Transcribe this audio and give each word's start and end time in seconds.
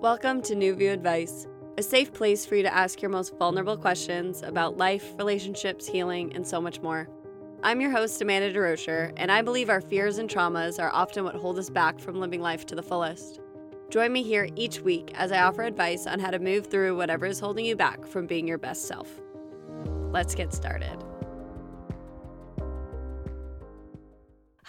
Welcome 0.00 0.42
to 0.42 0.54
New 0.54 0.76
View 0.76 0.92
Advice, 0.92 1.48
a 1.76 1.82
safe 1.82 2.12
place 2.12 2.46
for 2.46 2.54
you 2.54 2.62
to 2.62 2.72
ask 2.72 3.02
your 3.02 3.10
most 3.10 3.36
vulnerable 3.36 3.76
questions 3.76 4.44
about 4.44 4.76
life, 4.76 5.12
relationships, 5.18 5.88
healing, 5.88 6.36
and 6.36 6.46
so 6.46 6.60
much 6.60 6.80
more. 6.80 7.08
I'm 7.64 7.80
your 7.80 7.90
host, 7.90 8.22
Amanda 8.22 8.52
DeRocher, 8.52 9.12
and 9.16 9.32
I 9.32 9.42
believe 9.42 9.68
our 9.68 9.80
fears 9.80 10.18
and 10.18 10.30
traumas 10.30 10.78
are 10.78 10.92
often 10.92 11.24
what 11.24 11.34
hold 11.34 11.58
us 11.58 11.68
back 11.68 11.98
from 11.98 12.20
living 12.20 12.40
life 12.40 12.64
to 12.66 12.76
the 12.76 12.82
fullest. 12.82 13.40
Join 13.90 14.12
me 14.12 14.22
here 14.22 14.48
each 14.54 14.82
week 14.82 15.10
as 15.14 15.32
I 15.32 15.42
offer 15.42 15.64
advice 15.64 16.06
on 16.06 16.20
how 16.20 16.30
to 16.30 16.38
move 16.38 16.68
through 16.68 16.96
whatever 16.96 17.26
is 17.26 17.40
holding 17.40 17.64
you 17.64 17.74
back 17.74 18.06
from 18.06 18.28
being 18.28 18.46
your 18.46 18.58
best 18.58 18.86
self. 18.86 19.08
Let's 20.12 20.36
get 20.36 20.54
started. 20.54 21.07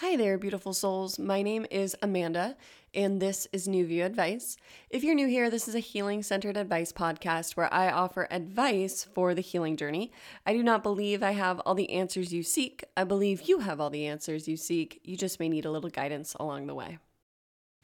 Hi 0.09 0.15
there, 0.15 0.39
beautiful 0.39 0.73
souls. 0.73 1.19
My 1.19 1.43
name 1.43 1.67
is 1.69 1.95
Amanda, 2.01 2.57
and 2.95 3.21
this 3.21 3.47
is 3.53 3.67
New 3.67 3.85
View 3.85 4.03
Advice. 4.03 4.57
If 4.89 5.03
you're 5.03 5.13
new 5.13 5.27
here, 5.27 5.51
this 5.51 5.67
is 5.67 5.75
a 5.75 5.79
healing 5.79 6.23
centered 6.23 6.57
advice 6.57 6.91
podcast 6.91 7.55
where 7.55 7.71
I 7.71 7.91
offer 7.91 8.27
advice 8.31 9.03
for 9.13 9.35
the 9.35 9.41
healing 9.41 9.77
journey. 9.77 10.11
I 10.47 10.53
do 10.53 10.63
not 10.63 10.81
believe 10.81 11.21
I 11.21 11.33
have 11.33 11.59
all 11.59 11.75
the 11.75 11.91
answers 11.91 12.33
you 12.33 12.41
seek. 12.41 12.83
I 12.97 13.03
believe 13.03 13.47
you 13.47 13.59
have 13.59 13.79
all 13.79 13.91
the 13.91 14.07
answers 14.07 14.47
you 14.47 14.57
seek. 14.57 14.99
You 15.03 15.15
just 15.15 15.39
may 15.39 15.47
need 15.47 15.65
a 15.65 15.71
little 15.71 15.91
guidance 15.91 16.33
along 16.39 16.65
the 16.65 16.73
way. 16.73 16.97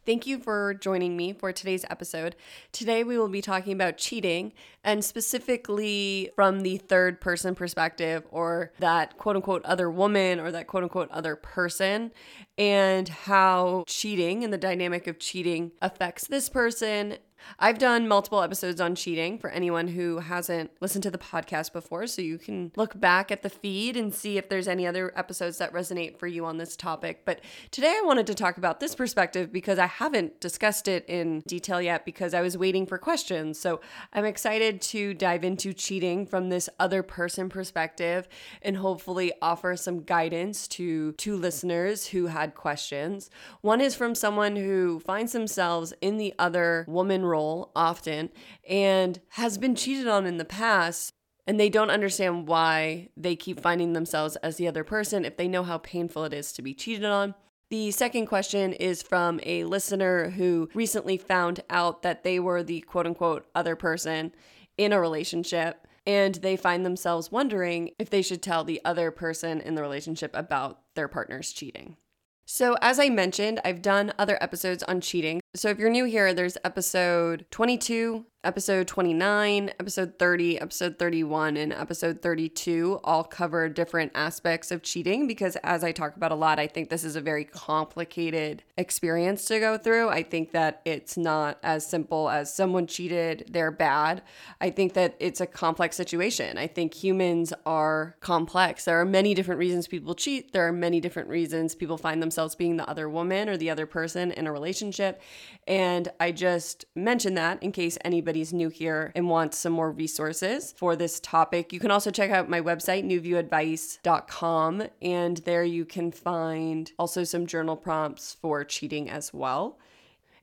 Thank 0.06 0.28
you 0.28 0.38
for 0.38 0.76
joining 0.76 1.18
me 1.18 1.34
for 1.34 1.52
today's 1.52 1.84
episode. 1.90 2.36
Today, 2.72 3.04
we 3.04 3.18
will 3.18 3.28
be 3.28 3.42
talking 3.42 3.74
about 3.74 3.98
cheating 3.98 4.54
and 4.84 5.04
specifically 5.04 6.30
from 6.36 6.62
the 6.62 6.78
third 6.78 7.20
person 7.20 7.56
perspective 7.56 8.24
or 8.30 8.72
that 8.78 9.18
quote 9.18 9.36
unquote 9.36 9.66
other 9.66 9.90
woman 9.90 10.40
or 10.40 10.52
that 10.52 10.68
quote 10.68 10.84
unquote 10.84 11.10
other 11.10 11.36
person 11.36 12.12
and 12.56 13.10
how 13.10 13.84
cheating 13.88 14.44
and 14.44 14.54
the 14.54 14.60
dynamic 14.60 15.08
of 15.08 15.18
cheating 15.18 15.72
affects 15.82 16.28
this 16.28 16.50
person 16.50 17.18
I've 17.60 17.78
done 17.78 18.08
multiple 18.08 18.42
episodes 18.42 18.82
on 18.82 18.96
cheating 18.96 19.38
for 19.38 19.50
anyone 19.50 19.88
who 19.88 20.20
hasn't 20.20 20.72
listened 20.82 21.04
to 21.04 21.12
the 21.12 21.18
podcast 21.18 21.74
before. 21.74 22.08
So 22.08 22.22
you 22.22 22.38
can 22.38 22.72
look 22.76 23.00
back 23.00 23.32
at 23.32 23.44
the 23.44 23.50
feed 23.50 23.96
and 23.96 24.14
see 24.14 24.38
if 24.38 24.50
there's 24.50 24.68
any 24.68 24.86
other 24.86 25.14
episodes 25.16 25.58
that 25.60 25.74
resonate 25.74 26.18
for 26.18 26.28
you 26.28 26.46
on 26.46 26.58
this 26.58 26.76
topic. 26.76 27.22
But 27.26 27.42
today 27.72 27.90
I 27.98 28.04
wanted 28.06 28.28
to 28.28 28.36
talk 28.36 28.58
about 28.58 28.80
this 28.80 28.96
perspective 28.96 29.52
because 29.52 29.80
I 29.80 29.88
haven't 29.88 30.40
discussed 30.40 30.88
it 30.88 31.06
in 31.08 31.42
detail 31.42 31.82
yet 31.82 32.06
because 32.06 32.34
I 32.34 32.42
was 32.42 32.58
waiting 32.58 32.86
for 32.86 32.98
questions. 32.98 33.60
So 33.60 33.82
I'm 34.14 34.26
excited 34.26 34.82
to 34.82 35.14
dive 35.14 35.44
into 35.44 35.74
cheating 35.74 36.26
from 36.26 36.50
this 36.50 36.70
other 36.80 37.04
person 37.04 37.50
perspective 37.50 38.28
and 38.62 38.78
hopefully 38.78 39.34
offer 39.42 39.76
some 39.76 40.04
guidance 40.04 40.68
to 40.70 41.14
two 41.14 41.36
listeners 41.38 42.08
who 42.08 42.28
had 42.28 42.56
questions. 42.56 43.30
One 43.62 43.82
is 43.82 43.96
from 43.96 44.16
someone 44.16 44.56
who 44.56 45.00
finds 45.00 45.32
themselves 45.32 45.94
in 46.02 46.18
the 46.18 46.34
other 46.40 46.86
woman 46.88 47.26
role 47.26 47.35
role 47.36 47.72
often 47.76 48.30
and 48.68 49.20
has 49.30 49.58
been 49.58 49.76
cheated 49.76 50.08
on 50.08 50.26
in 50.26 50.38
the 50.38 50.46
past 50.46 51.12
and 51.48 51.60
they 51.60 51.70
don't 51.70 51.92
understand 51.92 52.48
why 52.48 53.10
they 53.16 53.36
keep 53.36 53.60
finding 53.60 53.94
themselves 53.94 54.36
as 54.38 54.56
the 54.56 54.68
other 54.68 54.84
person 54.84 55.26
if 55.26 55.38
they 55.38 55.48
know 55.48 55.64
how 55.64 55.78
painful 55.78 56.24
it 56.24 56.34
is 56.34 56.52
to 56.54 56.62
be 56.62 56.74
cheated 56.74 57.06
on. 57.06 57.36
The 57.70 57.92
second 57.92 58.28
question 58.28 58.74
is 58.74 59.04
from 59.04 59.40
a 59.44 59.64
listener 59.64 60.30
who 60.30 60.70
recently 60.74 61.18
found 61.18 61.62
out 61.70 62.04
that 62.04 62.24
they 62.24 62.40
were 62.40 62.64
the 62.64 62.82
quote 62.82 63.06
unquote 63.06 63.46
other 63.54 63.76
person 63.76 64.34
in 64.78 64.94
a 64.94 65.00
relationship 65.00 65.88
and 66.08 66.36
they 66.36 66.56
find 66.56 66.86
themselves 66.86 67.32
wondering 67.32 67.92
if 67.98 68.10
they 68.10 68.22
should 68.22 68.42
tell 68.42 68.64
the 68.64 68.82
other 68.86 69.12
person 69.12 69.60
in 69.60 69.76
the 69.76 69.82
relationship 69.82 70.32
about 70.34 70.80
their 70.96 71.08
partner's 71.08 71.52
cheating. 71.52 71.98
So, 72.46 72.78
as 72.80 73.00
I 73.00 73.10
mentioned, 73.10 73.60
I've 73.66 73.82
done 73.82 74.14
other 74.20 74.38
episodes 74.40 74.84
on 74.84 75.02
cheating. 75.02 75.42
So, 75.56 75.70
if 75.70 75.80
you're 75.80 75.90
new 75.90 76.04
here, 76.04 76.34
there's 76.34 76.58
episode 76.66 77.46
22, 77.50 78.26
episode 78.44 78.88
29, 78.88 79.72
episode 79.80 80.20
30, 80.20 80.60
episode 80.60 81.00
31, 81.00 81.58
and 81.58 81.74
episode 81.74 82.22
32 82.22 83.00
all 83.04 83.24
cover 83.24 83.70
different 83.70 84.12
aspects 84.14 84.70
of 84.70 84.84
cheating 84.84 85.28
because, 85.28 85.56
as 85.64 85.84
I 85.84 85.94
talk 85.94 86.16
about 86.16 86.34
a 86.34 86.36
lot, 86.36 86.60
I 86.60 86.68
think 86.68 86.90
this 86.90 87.06
is 87.06 87.16
a 87.16 87.22
very 87.22 87.46
complicated 87.46 88.64
experience 88.78 89.46
to 89.46 89.60
go 89.60 89.78
through. 89.78 90.10
I 90.10 90.24
think 90.24 90.52
that 90.52 90.82
it's 90.84 91.18
not 91.18 91.58
as 91.64 91.88
simple 91.88 92.30
as 92.30 92.54
someone 92.54 92.86
cheated, 92.86 93.50
they're 93.50 93.72
bad. 93.72 94.24
I 94.60 94.70
think 94.70 94.94
that 94.94 95.16
it's 95.20 95.42
a 95.42 95.48
complex 95.48 95.96
situation. 95.96 96.58
I 96.58 96.68
think 96.68 96.94
humans 96.94 97.54
are 97.66 98.16
complex. 98.20 98.86
There 98.86 99.00
are 99.00 99.06
many 99.06 99.34
different 99.34 99.60
reasons 99.60 99.88
people 99.88 100.16
cheat, 100.16 100.52
there 100.52 100.68
are 100.68 100.74
many 100.74 101.00
different 101.00 101.30
reasons 101.30 101.76
people 101.76 101.98
find 101.98 102.22
themselves 102.22 102.56
being 102.56 102.78
the 102.78 102.88
other 102.90 103.10
woman 103.10 103.50
or 103.50 103.58
the 103.58 103.70
other 103.70 103.86
person 103.86 104.32
in 104.32 104.48
a 104.48 104.52
relationship. 104.52 105.22
And 105.68 106.10
I 106.20 106.32
just 106.32 106.86
mentioned 106.96 107.38
that 107.38 107.62
in 107.64 107.72
case 107.72 107.98
anybody's 108.04 108.54
new 108.54 108.70
here 108.70 109.12
and 109.16 109.30
wants 109.30 109.58
some 109.58 109.74
more 109.74 109.92
resources 109.92 110.74
for 110.78 110.96
this 110.96 111.20
topic, 111.20 111.74
you 111.74 111.80
can 111.80 111.92
also 111.92 112.12
check 112.12 112.32
out 112.32 112.50
my 112.50 112.62
website, 112.62 113.04
newviewadvice.com, 113.06 114.84
and 115.02 115.38
there 115.38 115.64
you 115.64 115.86
can 115.86 116.12
find 116.12 116.92
also 117.00 117.24
some 117.24 117.48
journal 117.48 117.76
prompts 117.76 118.34
for 118.34 118.64
cheating 118.64 119.10
as 119.10 119.34
well. 119.34 119.80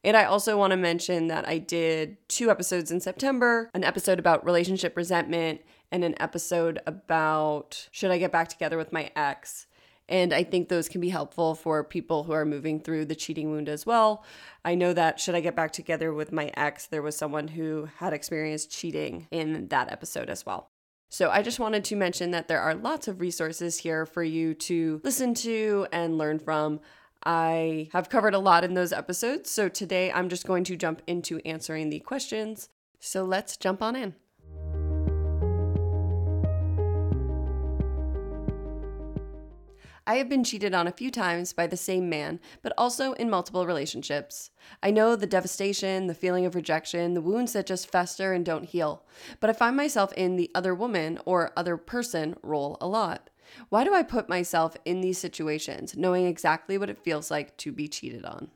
And 0.04 0.16
I 0.16 0.24
also 0.24 0.56
want 0.56 0.72
to 0.72 0.76
mention 0.76 1.28
that 1.28 1.46
I 1.46 1.58
did 1.58 2.16
two 2.28 2.50
episodes 2.50 2.90
in 2.90 3.00
September 3.00 3.70
an 3.74 3.84
episode 3.84 4.18
about 4.18 4.44
relationship 4.44 4.96
resentment 4.96 5.60
and 5.92 6.02
an 6.02 6.14
episode 6.20 6.80
about 6.86 7.88
should 7.92 8.10
I 8.10 8.18
get 8.18 8.32
back 8.32 8.48
together 8.48 8.76
with 8.76 8.92
my 8.92 9.10
ex. 9.14 9.66
And 10.08 10.32
I 10.32 10.42
think 10.42 10.68
those 10.68 10.88
can 10.88 11.00
be 11.00 11.10
helpful 11.10 11.54
for 11.54 11.84
people 11.84 12.24
who 12.24 12.32
are 12.32 12.44
moving 12.44 12.80
through 12.80 13.04
the 13.06 13.14
cheating 13.14 13.52
wound 13.52 13.68
as 13.68 13.86
well. 13.86 14.24
I 14.64 14.74
know 14.74 14.92
that 14.92 15.18
should 15.18 15.34
I 15.34 15.40
get 15.40 15.56
back 15.56 15.72
together 15.72 16.12
with 16.12 16.32
my 16.32 16.50
ex, 16.54 16.86
there 16.86 17.02
was 17.02 17.16
someone 17.16 17.48
who 17.48 17.88
had 17.96 18.12
experienced 18.12 18.70
cheating 18.70 19.26
in 19.30 19.68
that 19.68 19.90
episode 19.90 20.30
as 20.30 20.46
well. 20.46 20.70
So 21.08 21.30
I 21.30 21.42
just 21.42 21.60
wanted 21.60 21.84
to 21.84 21.96
mention 21.96 22.30
that 22.30 22.48
there 22.48 22.60
are 22.60 22.74
lots 22.74 23.06
of 23.06 23.20
resources 23.20 23.78
here 23.78 24.06
for 24.06 24.22
you 24.22 24.54
to 24.54 25.00
listen 25.04 25.34
to 25.34 25.86
and 25.92 26.16
learn 26.16 26.38
from. 26.38 26.80
I 27.24 27.90
have 27.92 28.08
covered 28.08 28.34
a 28.34 28.38
lot 28.38 28.64
in 28.64 28.74
those 28.74 28.92
episodes, 28.92 29.50
so 29.50 29.68
today 29.68 30.10
I'm 30.10 30.28
just 30.28 30.46
going 30.46 30.64
to 30.64 30.76
jump 30.76 31.02
into 31.06 31.40
answering 31.44 31.90
the 31.90 32.00
questions. 32.00 32.68
So 32.98 33.24
let's 33.24 33.56
jump 33.56 33.82
on 33.82 33.94
in. 33.94 34.14
I 40.04 40.16
have 40.16 40.28
been 40.28 40.42
cheated 40.42 40.74
on 40.74 40.88
a 40.88 40.92
few 40.92 41.12
times 41.12 41.52
by 41.52 41.68
the 41.68 41.76
same 41.76 42.08
man, 42.08 42.40
but 42.60 42.72
also 42.76 43.12
in 43.12 43.30
multiple 43.30 43.66
relationships. 43.66 44.50
I 44.82 44.90
know 44.90 45.14
the 45.14 45.28
devastation, 45.28 46.08
the 46.08 46.14
feeling 46.14 46.44
of 46.44 46.56
rejection, 46.56 47.14
the 47.14 47.20
wounds 47.20 47.52
that 47.52 47.66
just 47.66 47.90
fester 47.90 48.32
and 48.32 48.44
don't 48.44 48.64
heal, 48.64 49.04
but 49.38 49.48
I 49.48 49.52
find 49.52 49.76
myself 49.76 50.12
in 50.14 50.34
the 50.34 50.50
other 50.56 50.74
woman 50.74 51.20
or 51.24 51.52
other 51.56 51.76
person 51.76 52.34
role 52.42 52.78
a 52.80 52.88
lot. 52.88 53.30
Why 53.68 53.84
do 53.84 53.94
I 53.94 54.02
put 54.02 54.28
myself 54.28 54.76
in 54.84 55.02
these 55.02 55.18
situations, 55.18 55.96
knowing 55.96 56.26
exactly 56.26 56.78
what 56.78 56.90
it 56.90 56.98
feels 56.98 57.30
like 57.30 57.56
to 57.58 57.70
be 57.70 57.86
cheated 57.86 58.24
on? 58.24 58.50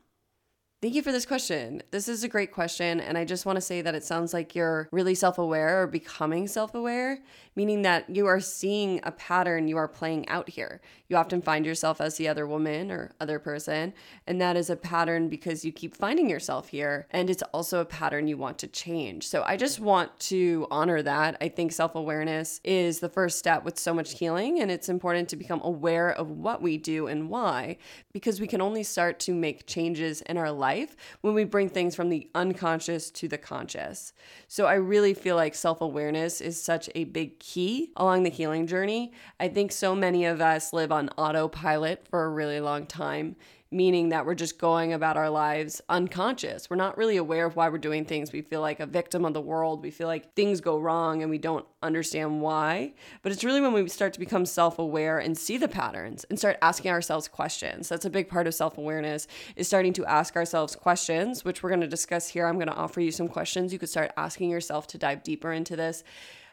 Thank 0.79 0.93
you 0.93 1.01
for 1.01 1.11
this 1.11 1.25
question. 1.25 1.81
This 1.89 2.07
is 2.07 2.23
a 2.23 2.27
great 2.27 2.51
question. 2.51 2.99
And 2.99 3.17
I 3.17 3.25
just 3.25 3.47
want 3.47 3.55
to 3.55 3.61
say 3.61 3.81
that 3.81 3.95
it 3.95 4.03
sounds 4.03 4.31
like 4.31 4.53
you're 4.53 4.87
really 4.91 5.15
self 5.15 5.39
aware 5.39 5.81
or 5.81 5.87
becoming 5.87 6.47
self 6.47 6.75
aware, 6.75 7.17
meaning 7.55 7.81
that 7.81 8.07
you 8.15 8.27
are 8.27 8.39
seeing 8.39 8.99
a 9.01 9.11
pattern 9.11 9.67
you 9.67 9.77
are 9.77 9.87
playing 9.87 10.29
out 10.29 10.47
here. 10.49 10.79
You 11.07 11.17
often 11.17 11.41
find 11.41 11.65
yourself 11.65 11.99
as 11.99 12.17
the 12.17 12.27
other 12.27 12.45
woman 12.45 12.91
or 12.91 13.11
other 13.19 13.39
person. 13.39 13.91
And 14.27 14.39
that 14.39 14.55
is 14.55 14.69
a 14.69 14.75
pattern 14.75 15.29
because 15.29 15.65
you 15.65 15.71
keep 15.71 15.95
finding 15.95 16.29
yourself 16.29 16.67
here. 16.67 17.07
And 17.09 17.31
it's 17.31 17.41
also 17.55 17.79
a 17.79 17.85
pattern 17.85 18.27
you 18.27 18.37
want 18.37 18.59
to 18.59 18.67
change. 18.67 19.27
So 19.27 19.43
I 19.47 19.57
just 19.57 19.79
want 19.79 20.19
to 20.19 20.67
honor 20.69 21.01
that. 21.01 21.37
I 21.41 21.49
think 21.49 21.71
self 21.71 21.95
awareness 21.95 22.61
is 22.63 22.99
the 22.99 23.09
first 23.09 23.39
step 23.39 23.63
with 23.63 23.79
so 23.79 23.95
much 23.95 24.19
healing. 24.19 24.59
And 24.59 24.69
it's 24.69 24.89
important 24.89 25.27
to 25.29 25.37
become 25.37 25.61
aware 25.63 26.11
of 26.11 26.29
what 26.29 26.61
we 26.61 26.77
do 26.77 27.07
and 27.07 27.31
why, 27.31 27.77
because 28.13 28.39
we 28.39 28.45
can 28.45 28.61
only 28.61 28.83
start 28.83 29.19
to 29.21 29.33
make 29.33 29.65
changes 29.65 30.21
in 30.21 30.37
our 30.37 30.51
life 30.51 30.66
life 30.67 30.97
when 31.21 31.33
we 31.33 31.45
bring 31.45 31.69
things 31.69 31.95
from 31.95 32.09
the 32.09 32.29
unconscious 32.35 33.09
to 33.11 33.27
the 33.27 33.37
conscious. 33.37 34.11
So 34.47 34.65
I 34.65 34.73
really 34.75 35.13
feel 35.13 35.35
like 35.35 35.55
self 35.55 35.79
awareness 35.79 36.41
is 36.41 36.61
such 36.61 36.89
a 36.93 37.05
big 37.05 37.39
key 37.39 37.91
along 37.95 38.23
the 38.23 38.29
healing 38.29 38.67
journey. 38.67 39.13
I 39.39 39.47
think 39.47 39.71
so 39.71 39.95
many 39.95 40.25
of 40.25 40.41
us 40.41 40.73
live 40.73 40.91
on 40.91 41.09
autopilot 41.17 42.05
for 42.09 42.25
a 42.25 42.29
really 42.29 42.59
long 42.59 42.85
time 42.85 43.35
meaning 43.71 44.09
that 44.09 44.25
we're 44.25 44.35
just 44.35 44.57
going 44.57 44.93
about 44.93 45.17
our 45.17 45.29
lives 45.29 45.81
unconscious. 45.89 46.69
We're 46.69 46.77
not 46.77 46.97
really 46.97 47.17
aware 47.17 47.45
of 47.45 47.55
why 47.55 47.69
we're 47.69 47.77
doing 47.77 48.05
things. 48.05 48.31
We 48.31 48.41
feel 48.41 48.61
like 48.61 48.79
a 48.79 48.85
victim 48.85 49.25
of 49.25 49.33
the 49.33 49.41
world. 49.41 49.83
We 49.83 49.91
feel 49.91 50.07
like 50.07 50.33
things 50.35 50.61
go 50.61 50.77
wrong 50.79 51.21
and 51.21 51.29
we 51.29 51.37
don't 51.37 51.65
understand 51.83 52.41
why. 52.41 52.93
But 53.21 53.31
it's 53.31 53.43
really 53.43 53.61
when 53.61 53.73
we 53.73 53.87
start 53.89 54.13
to 54.13 54.19
become 54.19 54.45
self 54.45 54.79
aware 54.79 55.19
and 55.19 55.37
see 55.37 55.57
the 55.57 55.67
patterns 55.67 56.25
and 56.29 56.37
start 56.37 56.57
asking 56.61 56.91
ourselves 56.91 57.27
questions. 57.27 57.89
That's 57.89 58.05
a 58.05 58.09
big 58.09 58.29
part 58.29 58.47
of 58.47 58.53
self 58.53 58.77
awareness, 58.77 59.27
is 59.55 59.67
starting 59.67 59.93
to 59.93 60.05
ask 60.05 60.35
ourselves 60.35 60.75
questions, 60.75 61.43
which 61.43 61.61
we're 61.61 61.69
going 61.69 61.81
to 61.81 61.87
discuss 61.87 62.29
here. 62.29 62.47
I'm 62.47 62.55
going 62.55 62.67
to 62.67 62.73
offer 62.73 63.01
you 63.01 63.11
some 63.11 63.27
questions 63.27 63.73
you 63.73 63.79
could 63.79 63.89
start 63.89 64.11
asking 64.17 64.49
yourself 64.49 64.87
to 64.87 64.97
dive 64.97 65.23
deeper 65.23 65.51
into 65.51 65.75
this 65.75 66.03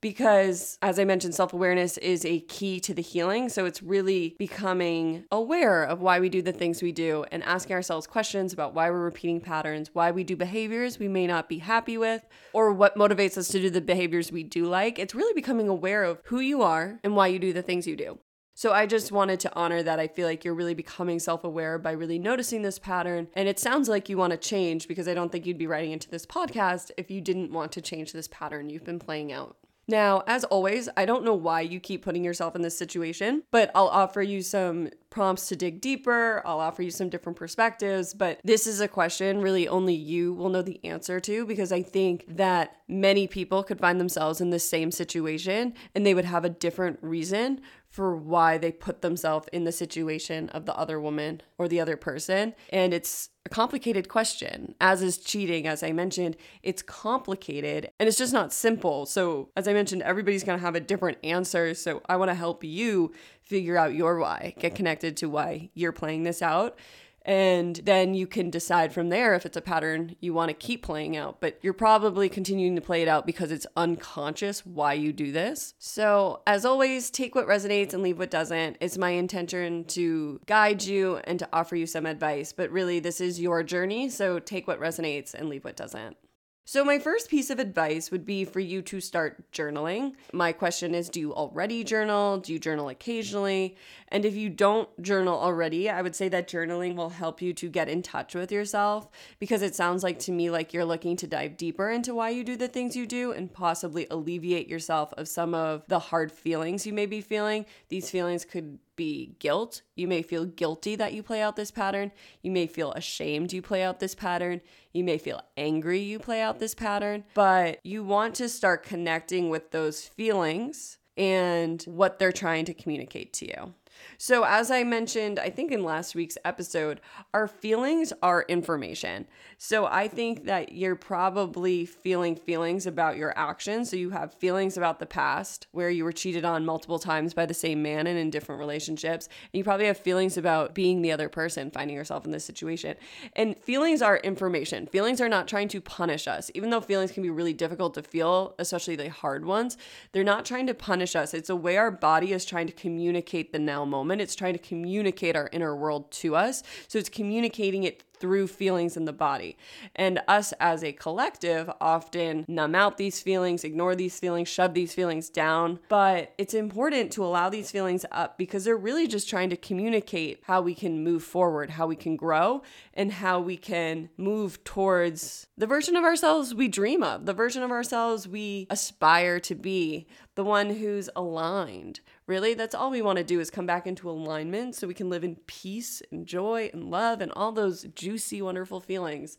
because, 0.04 0.76
as 0.82 0.98
I 0.98 1.04
mentioned, 1.06 1.34
self 1.34 1.54
awareness 1.54 1.96
is 1.96 2.26
a 2.26 2.40
key 2.40 2.78
to 2.80 2.92
the 2.92 3.00
healing. 3.00 3.48
So 3.48 3.64
it's 3.64 3.82
really 3.82 4.36
becoming 4.38 5.24
aware 5.32 5.82
of 5.82 6.02
why 6.02 6.20
we 6.20 6.28
do 6.28 6.42
the 6.42 6.52
things 6.52 6.82
we 6.82 6.92
do 6.92 7.24
and 7.32 7.42
asking 7.42 7.74
ourselves 7.74 8.06
questions 8.06 8.52
about 8.52 8.74
why 8.74 8.90
we're 8.90 9.02
repeating 9.02 9.40
patterns, 9.40 9.88
why 9.94 10.10
we 10.10 10.22
do 10.22 10.36
behaviors 10.36 10.98
we 10.98 11.08
may 11.08 11.26
not 11.26 11.48
be 11.48 11.56
happy 11.56 11.96
with, 11.96 12.22
or 12.52 12.70
what 12.70 12.96
motivates 12.96 13.38
us 13.38 13.48
to 13.48 13.58
do 13.58 13.70
the 13.70 13.80
behaviors 13.80 14.30
we 14.30 14.42
do 14.42 14.66
like. 14.66 14.98
It's 14.98 15.14
really 15.14 15.32
becoming 15.32 15.70
aware 15.70 16.04
of 16.04 16.20
who 16.24 16.38
you 16.38 16.60
are 16.60 17.00
and 17.02 17.16
why 17.16 17.28
you 17.28 17.38
do 17.38 17.54
the 17.54 17.62
things 17.62 17.86
you 17.86 17.96
do. 17.96 18.18
So 18.52 18.74
I 18.74 18.84
just 18.84 19.10
wanted 19.10 19.40
to 19.40 19.56
honor 19.56 19.82
that. 19.82 19.98
I 19.98 20.08
feel 20.08 20.28
like 20.28 20.44
you're 20.44 20.52
really 20.52 20.74
becoming 20.74 21.18
self 21.18 21.44
aware 21.44 21.78
by 21.78 21.92
really 21.92 22.18
noticing 22.18 22.60
this 22.60 22.78
pattern. 22.78 23.28
And 23.34 23.48
it 23.48 23.58
sounds 23.58 23.88
like 23.88 24.10
you 24.10 24.18
want 24.18 24.32
to 24.32 24.36
change 24.36 24.86
because 24.86 25.08
I 25.08 25.14
don't 25.14 25.32
think 25.32 25.46
you'd 25.46 25.56
be 25.56 25.66
writing 25.66 25.92
into 25.92 26.10
this 26.10 26.26
podcast 26.26 26.90
if 26.98 27.10
you 27.10 27.22
didn't 27.22 27.52
want 27.52 27.72
to 27.72 27.80
change 27.80 28.12
this 28.12 28.28
pattern 28.28 28.68
you've 28.68 28.84
been 28.84 28.98
playing 28.98 29.32
out. 29.32 29.56
Now, 29.86 30.22
as 30.26 30.44
always, 30.44 30.88
I 30.96 31.04
don't 31.04 31.24
know 31.24 31.34
why 31.34 31.60
you 31.60 31.80
keep 31.80 32.04
putting 32.04 32.24
yourself 32.24 32.56
in 32.56 32.62
this 32.62 32.76
situation, 32.76 33.42
but 33.50 33.70
I'll 33.74 33.88
offer 33.88 34.22
you 34.22 34.42
some 34.42 34.90
prompts 35.10 35.48
to 35.48 35.56
dig 35.56 35.80
deeper. 35.80 36.42
I'll 36.44 36.60
offer 36.60 36.82
you 36.82 36.90
some 36.90 37.08
different 37.08 37.38
perspectives, 37.38 38.14
but 38.14 38.40
this 38.42 38.66
is 38.66 38.80
a 38.80 38.88
question 38.88 39.40
really 39.40 39.68
only 39.68 39.94
you 39.94 40.32
will 40.32 40.48
know 40.48 40.62
the 40.62 40.84
answer 40.84 41.20
to 41.20 41.46
because 41.46 41.70
I 41.70 41.82
think 41.82 42.24
that 42.28 42.78
many 42.88 43.26
people 43.26 43.62
could 43.62 43.78
find 43.78 44.00
themselves 44.00 44.40
in 44.40 44.50
the 44.50 44.58
same 44.58 44.90
situation 44.90 45.74
and 45.94 46.04
they 46.04 46.14
would 46.14 46.24
have 46.24 46.44
a 46.44 46.50
different 46.50 46.98
reason 47.00 47.60
for 47.94 48.16
why 48.16 48.58
they 48.58 48.72
put 48.72 49.02
themselves 49.02 49.46
in 49.52 49.62
the 49.62 49.70
situation 49.70 50.48
of 50.48 50.66
the 50.66 50.74
other 50.74 51.00
woman 51.00 51.40
or 51.58 51.68
the 51.68 51.80
other 51.80 51.96
person. 51.96 52.52
And 52.70 52.92
it's 52.92 53.28
a 53.46 53.48
complicated 53.48 54.08
question, 54.08 54.74
as 54.80 55.00
is 55.00 55.16
cheating. 55.16 55.68
As 55.68 55.84
I 55.84 55.92
mentioned, 55.92 56.36
it's 56.64 56.82
complicated 56.82 57.92
and 58.00 58.08
it's 58.08 58.18
just 58.18 58.32
not 58.32 58.52
simple. 58.52 59.06
So, 59.06 59.50
as 59.56 59.68
I 59.68 59.72
mentioned, 59.74 60.02
everybody's 60.02 60.42
to 60.58 60.64
have 60.64 60.74
a 60.74 60.80
different 60.80 61.18
answer. 61.22 61.72
So, 61.72 62.02
I 62.08 62.16
want 62.16 62.32
to 62.32 62.34
help 62.34 62.64
you 62.64 63.12
figure 63.42 63.76
out 63.76 63.94
your 63.94 64.18
why, 64.18 64.54
get 64.58 64.74
connected 64.74 65.16
to 65.18 65.28
why 65.28 65.70
you're 65.74 65.92
playing 65.92 66.24
this 66.24 66.42
out 66.42 66.76
and 67.24 67.76
then 67.84 68.14
you 68.14 68.26
can 68.26 68.50
decide 68.50 68.92
from 68.92 69.08
there 69.08 69.34
if 69.34 69.46
it's 69.46 69.56
a 69.56 69.62
pattern 69.62 70.14
you 70.20 70.34
want 70.34 70.50
to 70.50 70.54
keep 70.54 70.82
playing 70.82 71.16
out. 71.16 71.40
But 71.40 71.58
you're 71.62 71.72
probably 71.72 72.28
continuing 72.28 72.76
to 72.76 72.82
play 72.82 73.02
it 73.02 73.08
out 73.08 73.26
because 73.26 73.50
it's 73.50 73.66
unconscious 73.76 74.66
why 74.66 74.92
you 74.94 75.12
do 75.12 75.32
this. 75.32 75.74
So, 75.78 76.42
as 76.46 76.64
always, 76.64 77.10
take 77.10 77.34
what 77.34 77.46
resonates 77.46 77.94
and 77.94 78.02
leave 78.02 78.18
what 78.18 78.30
doesn't. 78.30 78.76
It's 78.80 78.98
my 78.98 79.10
intention 79.10 79.84
to 79.86 80.40
guide 80.46 80.82
you 80.82 81.20
and 81.24 81.38
to 81.38 81.48
offer 81.52 81.76
you 81.76 81.86
some 81.86 82.06
advice. 82.06 82.52
But 82.52 82.70
really, 82.70 83.00
this 83.00 83.20
is 83.20 83.40
your 83.40 83.62
journey. 83.62 84.10
So, 84.10 84.38
take 84.38 84.66
what 84.66 84.80
resonates 84.80 85.34
and 85.34 85.48
leave 85.48 85.64
what 85.64 85.76
doesn't. 85.76 86.16
So, 86.66 86.82
my 86.82 86.98
first 86.98 87.28
piece 87.28 87.50
of 87.50 87.58
advice 87.58 88.10
would 88.10 88.24
be 88.24 88.46
for 88.46 88.58
you 88.58 88.80
to 88.82 88.98
start 88.98 89.52
journaling. 89.52 90.14
My 90.32 90.52
question 90.52 90.94
is 90.94 91.10
Do 91.10 91.20
you 91.20 91.34
already 91.34 91.84
journal? 91.84 92.38
Do 92.38 92.54
you 92.54 92.58
journal 92.58 92.88
occasionally? 92.88 93.76
And 94.08 94.24
if 94.24 94.34
you 94.34 94.48
don't 94.48 94.88
journal 95.02 95.38
already, 95.38 95.90
I 95.90 96.00
would 96.00 96.16
say 96.16 96.30
that 96.30 96.48
journaling 96.48 96.94
will 96.94 97.10
help 97.10 97.42
you 97.42 97.52
to 97.52 97.68
get 97.68 97.90
in 97.90 98.00
touch 98.00 98.34
with 98.34 98.50
yourself 98.50 99.10
because 99.38 99.60
it 99.60 99.74
sounds 99.74 100.02
like 100.02 100.18
to 100.20 100.32
me 100.32 100.48
like 100.48 100.72
you're 100.72 100.86
looking 100.86 101.16
to 101.18 101.26
dive 101.26 101.58
deeper 101.58 101.90
into 101.90 102.14
why 102.14 102.30
you 102.30 102.42
do 102.42 102.56
the 102.56 102.68
things 102.68 102.96
you 102.96 103.06
do 103.06 103.32
and 103.32 103.52
possibly 103.52 104.06
alleviate 104.10 104.66
yourself 104.66 105.12
of 105.18 105.28
some 105.28 105.54
of 105.54 105.82
the 105.88 105.98
hard 105.98 106.32
feelings 106.32 106.86
you 106.86 106.94
may 106.94 107.04
be 107.04 107.20
feeling. 107.20 107.66
These 107.90 108.08
feelings 108.08 108.46
could 108.46 108.78
be 108.96 109.36
guilt. 109.38 109.82
You 109.94 110.08
may 110.08 110.22
feel 110.22 110.44
guilty 110.44 110.96
that 110.96 111.12
you 111.12 111.22
play 111.22 111.42
out 111.42 111.56
this 111.56 111.70
pattern. 111.70 112.12
You 112.42 112.50
may 112.50 112.66
feel 112.66 112.92
ashamed 112.92 113.52
you 113.52 113.62
play 113.62 113.82
out 113.82 114.00
this 114.00 114.14
pattern. 114.14 114.60
You 114.92 115.04
may 115.04 115.18
feel 115.18 115.42
angry 115.56 116.00
you 116.00 116.18
play 116.18 116.40
out 116.40 116.58
this 116.58 116.74
pattern, 116.74 117.24
but 117.34 117.80
you 117.84 118.04
want 118.04 118.34
to 118.36 118.48
start 118.48 118.82
connecting 118.84 119.50
with 119.50 119.70
those 119.70 120.02
feelings 120.02 120.98
and 121.16 121.82
what 121.84 122.18
they're 122.18 122.32
trying 122.32 122.64
to 122.66 122.74
communicate 122.74 123.32
to 123.34 123.46
you. 123.46 123.74
So, 124.18 124.44
as 124.44 124.70
I 124.70 124.84
mentioned, 124.84 125.38
I 125.38 125.50
think 125.50 125.72
in 125.72 125.82
last 125.82 126.14
week's 126.14 126.38
episode, 126.44 127.00
our 127.32 127.48
feelings 127.48 128.12
are 128.22 128.44
information. 128.48 129.26
So, 129.58 129.86
I 129.86 130.08
think 130.08 130.44
that 130.44 130.72
you're 130.72 130.96
probably 130.96 131.86
feeling 131.86 132.36
feelings 132.36 132.86
about 132.86 133.16
your 133.16 133.36
actions. 133.38 133.90
So, 133.90 133.96
you 133.96 134.10
have 134.10 134.34
feelings 134.34 134.76
about 134.76 134.98
the 134.98 135.06
past 135.06 135.66
where 135.72 135.90
you 135.90 136.04
were 136.04 136.12
cheated 136.12 136.44
on 136.44 136.64
multiple 136.64 136.98
times 136.98 137.34
by 137.34 137.46
the 137.46 137.54
same 137.54 137.82
man 137.82 138.06
and 138.06 138.18
in 138.18 138.30
different 138.30 138.58
relationships. 138.58 139.28
And 139.52 139.58
you 139.58 139.64
probably 139.64 139.86
have 139.86 139.98
feelings 139.98 140.36
about 140.36 140.74
being 140.74 141.02
the 141.02 141.12
other 141.12 141.28
person, 141.28 141.70
finding 141.70 141.96
yourself 141.96 142.24
in 142.24 142.30
this 142.30 142.44
situation. 142.44 142.96
And 143.34 143.56
feelings 143.58 144.02
are 144.02 144.18
information. 144.18 144.86
Feelings 144.86 145.20
are 145.20 145.28
not 145.28 145.48
trying 145.48 145.68
to 145.68 145.80
punish 145.80 146.26
us, 146.26 146.50
even 146.54 146.70
though 146.70 146.80
feelings 146.80 147.12
can 147.12 147.22
be 147.22 147.30
really 147.30 147.52
difficult 147.52 147.94
to 147.94 148.02
feel, 148.02 148.54
especially 148.58 148.96
the 148.96 149.10
hard 149.10 149.44
ones. 149.44 149.76
They're 150.12 150.24
not 150.24 150.44
trying 150.44 150.66
to 150.66 150.74
punish 150.74 151.16
us. 151.16 151.34
It's 151.34 151.50
a 151.50 151.56
way 151.56 151.76
our 151.76 151.90
body 151.90 152.32
is 152.32 152.44
trying 152.44 152.66
to 152.66 152.72
communicate 152.72 153.52
the 153.52 153.58
now 153.58 153.84
moment. 153.94 154.20
It's 154.20 154.34
trying 154.34 154.54
to 154.54 154.58
communicate 154.58 155.36
our 155.36 155.48
inner 155.52 155.74
world 155.76 156.10
to 156.22 156.34
us. 156.34 156.62
So 156.88 156.98
it's 156.98 157.08
communicating 157.08 157.84
it 157.84 158.02
through 158.18 158.46
feelings 158.46 158.96
in 158.96 159.04
the 159.04 159.12
body. 159.12 159.56
And 159.94 160.20
us 160.26 160.52
as 160.58 160.82
a 160.82 160.92
collective 160.92 161.70
often 161.80 162.44
numb 162.48 162.74
out 162.74 162.96
these 162.96 163.20
feelings, 163.20 163.64
ignore 163.64 163.94
these 163.94 164.18
feelings, 164.18 164.48
shove 164.48 164.72
these 164.72 164.94
feelings 164.94 165.28
down. 165.28 165.78
But 165.88 166.32
it's 166.38 166.54
important 166.54 167.12
to 167.12 167.24
allow 167.24 167.50
these 167.50 167.70
feelings 167.70 168.06
up 168.10 168.38
because 168.38 168.64
they're 168.64 168.76
really 168.76 169.06
just 169.06 169.28
trying 169.28 169.50
to 169.50 169.56
communicate 169.56 170.40
how 170.44 170.62
we 170.62 170.74
can 170.74 171.04
move 171.04 171.22
forward, 171.22 171.70
how 171.70 171.86
we 171.86 171.96
can 171.96 172.16
grow, 172.16 172.62
and 172.94 173.12
how 173.12 173.40
we 173.40 173.56
can 173.56 174.08
move 174.16 174.62
towards 174.64 175.46
the 175.58 175.66
version 175.66 175.94
of 175.94 176.04
ourselves 176.04 176.54
we 176.54 176.68
dream 176.68 177.02
of, 177.02 177.26
the 177.26 177.34
version 177.34 177.62
of 177.62 177.70
ourselves 177.70 178.26
we 178.26 178.66
aspire 178.70 179.38
to 179.40 179.54
be, 179.54 180.06
the 180.34 180.44
one 180.44 180.70
who's 180.70 181.10
aligned. 181.14 182.00
Really, 182.26 182.54
that's 182.54 182.74
all 182.74 182.90
we 182.90 183.02
want 183.02 183.18
to 183.18 183.24
do 183.24 183.38
is 183.38 183.50
come 183.50 183.66
back 183.66 183.86
into 183.86 184.08
alignment 184.08 184.74
so 184.74 184.86
we 184.86 184.94
can 184.94 185.10
live 185.10 185.24
in 185.24 185.36
peace 185.46 186.00
and 186.10 186.26
joy 186.26 186.70
and 186.72 186.90
love 186.90 187.20
and 187.20 187.30
all 187.36 187.52
those 187.52 187.82
juicy, 187.94 188.40
wonderful 188.40 188.80
feelings. 188.80 189.36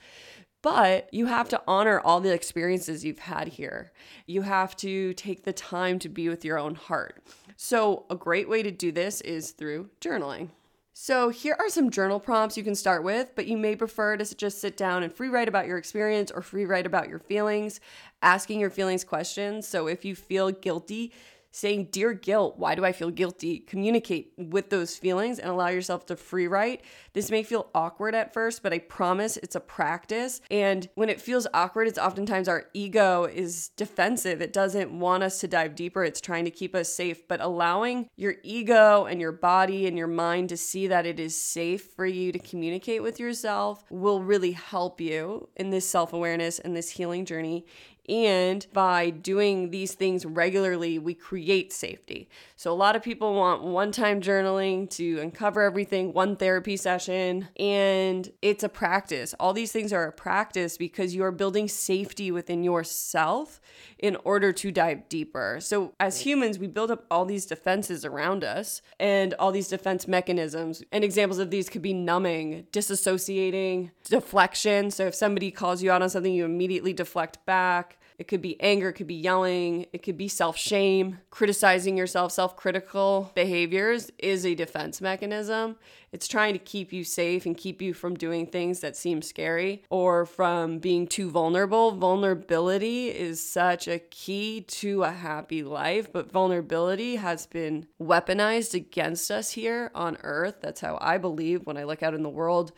But 0.61 1.11
you 1.11 1.25
have 1.27 1.49
to 1.49 1.61
honor 1.67 1.99
all 1.99 2.21
the 2.21 2.33
experiences 2.33 3.03
you've 3.05 3.19
had 3.19 3.49
here. 3.49 3.91
You 4.27 4.43
have 4.43 4.75
to 4.77 5.13
take 5.13 5.43
the 5.43 5.53
time 5.53 5.99
to 5.99 6.09
be 6.09 6.29
with 6.29 6.45
your 6.45 6.59
own 6.59 6.75
heart. 6.75 7.23
So, 7.55 8.05
a 8.09 8.15
great 8.15 8.49
way 8.49 8.61
to 8.63 8.71
do 8.71 8.91
this 8.91 9.21
is 9.21 9.51
through 9.51 9.89
journaling. 10.01 10.49
So, 10.93 11.29
here 11.29 11.55
are 11.59 11.69
some 11.69 11.89
journal 11.89 12.19
prompts 12.19 12.57
you 12.57 12.63
can 12.63 12.73
start 12.73 13.03
with, 13.03 13.35
but 13.35 13.47
you 13.47 13.57
may 13.57 13.75
prefer 13.75 14.17
to 14.17 14.35
just 14.35 14.61
sit 14.61 14.77
down 14.77 15.03
and 15.03 15.13
free 15.13 15.29
write 15.29 15.47
about 15.47 15.67
your 15.67 15.77
experience 15.77 16.31
or 16.31 16.41
free 16.41 16.65
write 16.65 16.85
about 16.85 17.09
your 17.09 17.19
feelings, 17.19 17.79
asking 18.21 18.59
your 18.59 18.69
feelings 18.69 19.03
questions. 19.03 19.67
So, 19.67 19.87
if 19.87 20.03
you 20.03 20.15
feel 20.15 20.51
guilty, 20.51 21.11
saying, 21.55 21.87
Dear 21.91 22.13
guilt, 22.13 22.55
why 22.57 22.75
do 22.75 22.83
I 22.83 22.91
feel 22.91 23.09
guilty? 23.09 23.59
Communicate 23.59 24.33
with 24.37 24.69
those 24.69 24.97
feelings 24.97 25.39
and 25.39 25.49
allow 25.49 25.69
yourself 25.69 26.05
to 26.07 26.17
free 26.17 26.47
write. 26.47 26.81
This 27.13 27.31
may 27.31 27.43
feel 27.43 27.69
awkward 27.73 28.13
at 28.13 28.33
first, 28.33 28.61
but 28.61 28.73
I 28.73 28.79
promise 28.79 29.37
it's 29.37 29.55
a 29.55 29.61
practice. 29.61 30.41
And 30.51 30.89
when 30.95 31.07
it 31.07 31.21
feels 31.21 31.47
awkward, 31.53 31.87
it's 31.87 31.97
oftentimes 31.97 32.49
our 32.49 32.65
ego 32.73 33.23
is 33.23 33.69
defensive. 33.77 34.41
It 34.41 34.51
doesn't 34.51 34.91
want 34.91 35.23
us 35.23 35.39
to 35.39 35.47
dive 35.47 35.75
deeper, 35.75 36.03
it's 36.03 36.19
trying 36.19 36.43
to 36.43 36.51
keep 36.51 36.75
us 36.75 36.93
safe. 36.93 37.25
But 37.25 37.39
allowing 37.39 38.09
your 38.17 38.35
ego 38.43 39.05
and 39.05 39.21
your 39.21 39.31
body 39.31 39.87
and 39.87 39.97
your 39.97 40.07
mind 40.07 40.49
to 40.49 40.57
see 40.57 40.87
that 40.87 41.05
it 41.05 41.21
is 41.21 41.37
safe 41.37 41.85
for 41.95 42.05
you 42.05 42.33
to 42.33 42.39
communicate 42.39 43.01
with 43.01 43.17
yourself 43.17 43.85
will 43.89 44.21
really 44.21 44.51
help 44.51 44.99
you 44.99 45.47
in 45.55 45.69
this 45.69 45.89
self 45.89 46.11
awareness 46.11 46.59
and 46.59 46.75
this 46.75 46.89
healing 46.89 47.23
journey. 47.23 47.65
And 48.07 48.65
by 48.71 49.09
doing 49.09 49.71
these 49.71 49.93
things 49.93 50.25
regularly, 50.25 50.99
we 50.99 51.13
create 51.13 51.73
safety. 51.73 52.29
So, 52.55 52.71
a 52.71 52.75
lot 52.75 52.95
of 52.95 53.01
people 53.01 53.33
want 53.33 53.63
one 53.63 53.91
time 53.91 54.21
journaling 54.21 54.89
to 54.91 55.19
uncover 55.19 55.61
everything, 55.61 56.13
one 56.13 56.35
therapy 56.35 56.77
session, 56.77 57.49
and 57.57 58.31
it's 58.41 58.63
a 58.63 58.69
practice. 58.69 59.33
All 59.39 59.53
these 59.53 59.71
things 59.71 59.91
are 59.91 60.05
a 60.05 60.11
practice 60.11 60.77
because 60.77 61.15
you 61.15 61.23
are 61.23 61.31
building 61.31 61.67
safety 61.67 62.31
within 62.31 62.63
yourself 62.63 63.59
in 63.97 64.15
order 64.23 64.51
to 64.51 64.71
dive 64.71 65.09
deeper. 65.09 65.57
So, 65.59 65.93
as 65.99 66.21
humans, 66.21 66.59
we 66.59 66.67
build 66.67 66.91
up 66.91 67.05
all 67.09 67.25
these 67.25 67.45
defenses 67.45 68.05
around 68.05 68.43
us 68.43 68.81
and 68.99 69.33
all 69.35 69.51
these 69.51 69.67
defense 69.67 70.07
mechanisms. 70.07 70.83
And 70.91 71.03
examples 71.03 71.39
of 71.39 71.49
these 71.49 71.69
could 71.69 71.81
be 71.81 71.93
numbing, 71.93 72.67
disassociating, 72.71 73.91
deflection. 74.03 74.91
So, 74.91 75.07
if 75.07 75.15
somebody 75.15 75.51
calls 75.51 75.81
you 75.81 75.91
out 75.91 76.01
on 76.01 76.09
something, 76.09 76.33
you 76.33 76.45
immediately 76.45 76.93
deflect 76.93 77.45
back. 77.45 77.94
It 78.17 78.27
could 78.27 78.41
be 78.41 78.59
anger, 78.61 78.89
it 78.89 78.93
could 78.93 79.07
be 79.07 79.15
yelling, 79.15 79.87
it 79.91 80.01
could 80.01 80.17
be 80.17 80.27
self 80.27 80.57
shame, 80.57 81.19
criticizing 81.29 81.97
yourself, 81.97 82.31
self 82.31 82.55
critical 82.55 83.31
behaviors 83.35 84.11
is 84.17 84.45
a 84.45 84.55
defense 84.55 85.01
mechanism. 85.01 85.75
It's 86.11 86.27
trying 86.27 86.53
to 86.53 86.59
keep 86.59 86.93
you 86.93 87.03
safe 87.03 87.45
and 87.45 87.57
keep 87.57 87.81
you 87.81 87.93
from 87.93 88.15
doing 88.15 88.47
things 88.47 88.79
that 88.79 88.95
seem 88.95 89.21
scary 89.21 89.83
or 89.89 90.25
from 90.25 90.79
being 90.79 91.07
too 91.07 91.29
vulnerable. 91.29 91.91
Vulnerability 91.91 93.09
is 93.09 93.45
such 93.45 93.89
a 93.89 93.99
key 93.99 94.61
to 94.61 95.03
a 95.03 95.11
happy 95.11 95.61
life, 95.61 96.13
but 96.13 96.31
vulnerability 96.31 97.17
has 97.17 97.47
been 97.47 97.87
weaponized 98.01 98.73
against 98.73 99.29
us 99.29 99.51
here 99.51 99.91
on 99.93 100.17
earth. 100.23 100.57
That's 100.61 100.79
how 100.79 100.97
I 101.01 101.17
believe 101.17 101.65
when 101.65 101.77
I 101.77 101.83
look 101.83 102.01
out 102.01 102.13
in 102.13 102.23
the 102.23 102.29
world 102.29 102.71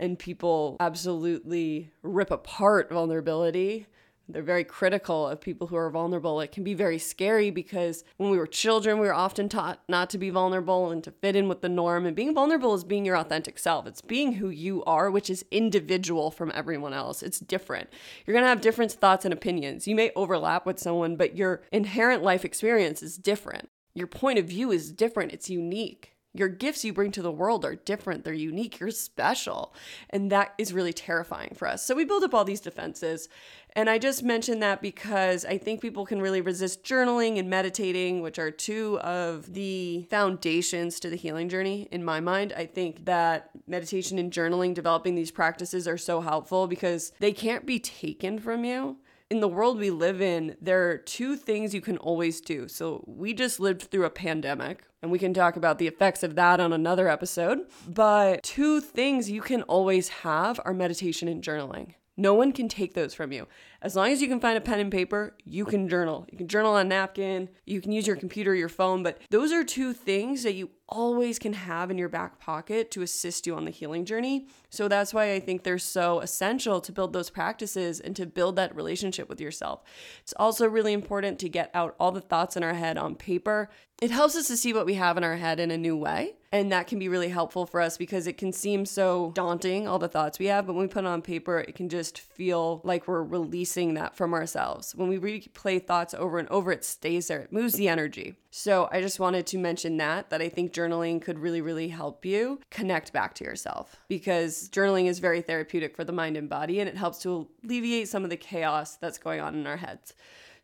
and 0.00 0.18
people 0.18 0.76
absolutely 0.80 1.92
rip 2.02 2.32
apart 2.32 2.90
vulnerability 2.90 3.86
They're 4.28 4.42
very 4.42 4.64
critical 4.64 5.28
of 5.28 5.40
people 5.40 5.66
who 5.66 5.76
are 5.76 5.90
vulnerable. 5.90 6.40
It 6.40 6.52
can 6.52 6.64
be 6.64 6.74
very 6.74 6.98
scary 6.98 7.50
because 7.50 8.04
when 8.16 8.30
we 8.30 8.38
were 8.38 8.46
children, 8.46 8.98
we 8.98 9.06
were 9.06 9.14
often 9.14 9.48
taught 9.48 9.82
not 9.88 10.08
to 10.10 10.18
be 10.18 10.30
vulnerable 10.30 10.90
and 10.90 11.02
to 11.04 11.10
fit 11.10 11.36
in 11.36 11.48
with 11.48 11.60
the 11.60 11.68
norm. 11.68 12.06
And 12.06 12.16
being 12.16 12.34
vulnerable 12.34 12.74
is 12.74 12.84
being 12.84 13.04
your 13.04 13.16
authentic 13.16 13.58
self. 13.58 13.86
It's 13.86 14.00
being 14.00 14.34
who 14.34 14.48
you 14.48 14.84
are, 14.84 15.10
which 15.10 15.28
is 15.28 15.44
individual 15.50 16.30
from 16.30 16.52
everyone 16.54 16.94
else. 16.94 17.22
It's 17.22 17.40
different. 17.40 17.90
You're 18.24 18.34
going 18.34 18.44
to 18.44 18.48
have 18.48 18.60
different 18.60 18.92
thoughts 18.92 19.24
and 19.24 19.34
opinions. 19.34 19.86
You 19.86 19.96
may 19.96 20.12
overlap 20.16 20.66
with 20.66 20.78
someone, 20.78 21.16
but 21.16 21.36
your 21.36 21.62
inherent 21.72 22.22
life 22.22 22.44
experience 22.44 23.02
is 23.02 23.18
different. 23.18 23.68
Your 23.94 24.06
point 24.06 24.38
of 24.38 24.46
view 24.46 24.70
is 24.70 24.92
different. 24.92 25.32
It's 25.32 25.50
unique. 25.50 26.12
Your 26.34 26.48
gifts 26.48 26.82
you 26.82 26.94
bring 26.94 27.10
to 27.12 27.22
the 27.22 27.30
world 27.30 27.62
are 27.64 27.74
different, 27.74 28.24
they're 28.24 28.32
unique, 28.32 28.80
you're 28.80 28.90
special. 28.90 29.74
And 30.08 30.32
that 30.32 30.54
is 30.56 30.72
really 30.72 30.94
terrifying 30.94 31.52
for 31.54 31.68
us. 31.68 31.84
So 31.84 31.94
we 31.94 32.06
build 32.06 32.24
up 32.24 32.32
all 32.32 32.44
these 32.44 32.60
defenses. 32.60 33.28
And 33.74 33.88
I 33.88 33.98
just 33.98 34.22
mentioned 34.22 34.62
that 34.62 34.82
because 34.82 35.44
I 35.44 35.56
think 35.56 35.80
people 35.80 36.04
can 36.04 36.20
really 36.20 36.40
resist 36.40 36.84
journaling 36.84 37.38
and 37.38 37.48
meditating, 37.48 38.20
which 38.20 38.38
are 38.38 38.50
two 38.50 39.00
of 39.00 39.54
the 39.54 40.06
foundations 40.10 41.00
to 41.00 41.08
the 41.08 41.16
healing 41.16 41.48
journey 41.48 41.88
in 41.90 42.04
my 42.04 42.20
mind. 42.20 42.52
I 42.54 42.66
think 42.66 43.06
that 43.06 43.50
meditation 43.66 44.18
and 44.18 44.30
journaling, 44.30 44.74
developing 44.74 45.14
these 45.14 45.30
practices 45.30 45.88
are 45.88 45.98
so 45.98 46.20
helpful 46.20 46.66
because 46.66 47.12
they 47.18 47.32
can't 47.32 47.64
be 47.64 47.78
taken 47.78 48.38
from 48.38 48.64
you 48.64 48.98
in 49.32 49.40
the 49.40 49.48
world 49.48 49.78
we 49.78 49.88
live 49.88 50.20
in, 50.20 50.54
there 50.60 50.90
are 50.90 50.98
two 50.98 51.36
things 51.36 51.72
you 51.72 51.80
can 51.80 51.96
always 51.96 52.42
do. 52.42 52.68
So, 52.68 53.02
we 53.06 53.32
just 53.32 53.58
lived 53.58 53.84
through 53.84 54.04
a 54.04 54.10
pandemic, 54.10 54.84
and 55.00 55.10
we 55.10 55.18
can 55.18 55.32
talk 55.32 55.56
about 55.56 55.78
the 55.78 55.86
effects 55.86 56.22
of 56.22 56.34
that 56.34 56.60
on 56.60 56.70
another 56.74 57.08
episode. 57.08 57.60
But 57.88 58.42
two 58.42 58.82
things 58.82 59.30
you 59.30 59.40
can 59.40 59.62
always 59.62 60.08
have 60.08 60.60
are 60.66 60.74
meditation 60.74 61.28
and 61.28 61.42
journaling. 61.42 61.94
No 62.16 62.34
one 62.34 62.52
can 62.52 62.68
take 62.68 62.94
those 62.94 63.14
from 63.14 63.32
you. 63.32 63.48
As 63.82 63.96
long 63.96 64.12
as 64.12 64.22
you 64.22 64.28
can 64.28 64.38
find 64.38 64.56
a 64.56 64.60
pen 64.60 64.78
and 64.78 64.92
paper, 64.92 65.36
you 65.44 65.64
can 65.64 65.88
journal. 65.88 66.24
You 66.30 66.38
can 66.38 66.46
journal 66.46 66.74
on 66.74 66.86
a 66.86 66.88
napkin, 66.88 67.48
you 67.66 67.80
can 67.80 67.90
use 67.90 68.06
your 68.06 68.14
computer, 68.14 68.54
your 68.54 68.68
phone, 68.68 69.02
but 69.02 69.18
those 69.30 69.50
are 69.50 69.64
two 69.64 69.92
things 69.92 70.44
that 70.44 70.54
you 70.54 70.70
always 70.92 71.38
can 71.38 71.54
have 71.54 71.90
in 71.90 71.98
your 71.98 72.08
back 72.08 72.38
pocket 72.38 72.90
to 72.92 73.02
assist 73.02 73.46
you 73.46 73.56
on 73.56 73.64
the 73.64 73.70
healing 73.70 74.04
journey. 74.04 74.46
So 74.70 74.88
that's 74.88 75.14
why 75.14 75.32
I 75.32 75.40
think 75.40 75.64
they're 75.64 75.78
so 75.78 76.20
essential 76.20 76.80
to 76.82 76.92
build 76.92 77.12
those 77.12 77.30
practices 77.30 77.98
and 77.98 78.14
to 78.16 78.26
build 78.26 78.56
that 78.56 78.76
relationship 78.76 79.28
with 79.28 79.40
yourself. 79.40 79.82
It's 80.20 80.34
also 80.36 80.68
really 80.68 80.92
important 80.92 81.38
to 81.40 81.48
get 81.48 81.70
out 81.74 81.96
all 81.98 82.12
the 82.12 82.20
thoughts 82.20 82.56
in 82.56 82.62
our 82.62 82.74
head 82.74 82.98
on 82.98 83.14
paper. 83.14 83.70
It 84.02 84.10
helps 84.10 84.36
us 84.36 84.48
to 84.48 84.56
see 84.56 84.72
what 84.72 84.86
we 84.86 84.94
have 84.94 85.16
in 85.16 85.24
our 85.24 85.36
head 85.36 85.60
in 85.60 85.70
a 85.70 85.78
new 85.78 85.96
way. 85.96 86.34
And 86.50 86.70
that 86.72 86.86
can 86.86 86.98
be 86.98 87.08
really 87.08 87.30
helpful 87.30 87.64
for 87.64 87.80
us 87.80 87.96
because 87.96 88.26
it 88.26 88.36
can 88.36 88.52
seem 88.52 88.84
so 88.84 89.32
daunting, 89.34 89.88
all 89.88 89.98
the 89.98 90.08
thoughts 90.08 90.38
we 90.38 90.46
have. 90.46 90.66
But 90.66 90.74
when 90.74 90.82
we 90.82 90.92
put 90.92 91.04
it 91.04 91.08
on 91.08 91.22
paper, 91.22 91.60
it 91.60 91.74
can 91.74 91.88
just 91.88 92.20
feel 92.20 92.82
like 92.84 93.08
we're 93.08 93.22
releasing 93.22 93.71
that 93.74 94.16
from 94.16 94.34
ourselves. 94.34 94.94
When 94.94 95.08
we 95.08 95.18
replay 95.18 95.84
thoughts 95.84 96.14
over 96.14 96.38
and 96.38 96.48
over, 96.48 96.72
it 96.72 96.84
stays 96.84 97.28
there, 97.28 97.40
it 97.40 97.52
moves 97.52 97.74
the 97.74 97.88
energy. 97.88 98.36
So 98.50 98.88
I 98.92 99.00
just 99.00 99.18
wanted 99.18 99.46
to 99.48 99.58
mention 99.58 99.96
that, 99.96 100.30
that 100.30 100.42
I 100.42 100.48
think 100.48 100.72
journaling 100.72 101.20
could 101.22 101.38
really, 101.38 101.60
really 101.60 101.88
help 101.88 102.24
you 102.24 102.60
connect 102.70 103.12
back 103.12 103.34
to 103.36 103.44
yourself 103.44 103.96
because 104.08 104.68
journaling 104.68 105.06
is 105.06 105.18
very 105.18 105.40
therapeutic 105.40 105.96
for 105.96 106.04
the 106.04 106.12
mind 106.12 106.36
and 106.36 106.48
body 106.48 106.80
and 106.80 106.88
it 106.88 106.96
helps 106.96 107.18
to 107.20 107.48
alleviate 107.64 108.08
some 108.08 108.24
of 108.24 108.30
the 108.30 108.36
chaos 108.36 108.96
that's 108.96 109.18
going 109.18 109.40
on 109.40 109.54
in 109.54 109.66
our 109.66 109.78
heads. 109.78 110.14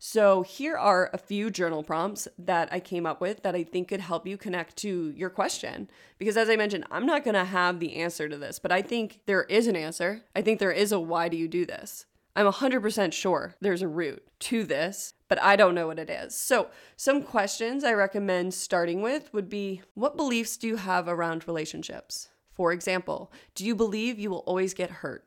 So, 0.01 0.43
here 0.43 0.77
are 0.77 1.09
a 1.11 1.17
few 1.17 1.51
journal 1.51 1.83
prompts 1.83 2.25
that 2.37 2.69
I 2.71 2.79
came 2.79 3.05
up 3.05 3.19
with 3.19 3.43
that 3.43 3.53
I 3.53 3.65
think 3.65 3.89
could 3.89 3.99
help 3.99 4.25
you 4.25 4.37
connect 4.37 4.77
to 4.77 5.09
your 5.09 5.29
question. 5.29 5.89
Because, 6.17 6.37
as 6.37 6.49
I 6.49 6.55
mentioned, 6.55 6.85
I'm 6.89 7.05
not 7.05 7.25
going 7.25 7.35
to 7.35 7.43
have 7.43 7.81
the 7.81 7.97
answer 7.97 8.29
to 8.29 8.37
this, 8.37 8.59
but 8.59 8.71
I 8.71 8.81
think 8.81 9.19
there 9.25 9.43
is 9.43 9.67
an 9.67 9.75
answer. 9.75 10.21
I 10.33 10.41
think 10.41 10.59
there 10.59 10.71
is 10.71 10.93
a 10.93 11.01
why 11.01 11.27
do 11.27 11.35
you 11.35 11.49
do 11.49 11.65
this? 11.65 12.05
I'm 12.39 12.45
100% 12.45 13.11
sure 13.11 13.55
there's 13.59 13.81
a 13.81 13.87
root 13.89 14.25
to 14.39 14.63
this, 14.63 15.13
but 15.27 15.43
I 15.43 15.57
don't 15.57 15.75
know 15.75 15.87
what 15.87 15.99
it 15.99 16.09
is. 16.09 16.33
So, 16.33 16.69
some 16.95 17.21
questions 17.21 17.83
I 17.83 17.91
recommend 17.91 18.53
starting 18.53 19.01
with 19.01 19.33
would 19.33 19.49
be 19.49 19.81
What 19.93 20.15
beliefs 20.15 20.55
do 20.55 20.65
you 20.65 20.77
have 20.77 21.09
around 21.09 21.49
relationships? 21.49 22.29
For 22.53 22.71
example, 22.71 23.29
do 23.55 23.65
you 23.65 23.75
believe 23.75 24.17
you 24.17 24.29
will 24.29 24.45
always 24.47 24.73
get 24.73 24.89
hurt? 24.89 25.25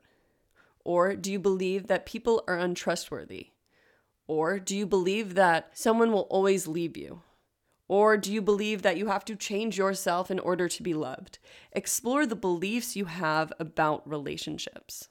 Or 0.83 1.15
do 1.15 1.31
you 1.31 1.37
believe 1.37 1.85
that 1.85 2.07
people 2.07 2.43
are 2.47 2.57
untrustworthy? 2.57 3.49
Or 4.25 4.57
do 4.57 4.75
you 4.75 4.87
believe 4.87 5.35
that 5.35 5.77
someone 5.77 6.11
will 6.11 6.27
always 6.31 6.67
leave 6.67 6.97
you? 6.97 7.21
Or 7.87 8.17
do 8.17 8.33
you 8.33 8.41
believe 8.41 8.81
that 8.81 8.97
you 8.97 9.09
have 9.09 9.25
to 9.25 9.35
change 9.35 9.77
yourself 9.77 10.31
in 10.31 10.39
order 10.39 10.67
to 10.67 10.81
be 10.81 10.95
loved? 10.95 11.37
Explore 11.73 12.25
the 12.25 12.35
beliefs 12.35 12.95
you 12.95 13.05
have 13.05 13.53
about 13.59 14.09
relationships. 14.09 15.09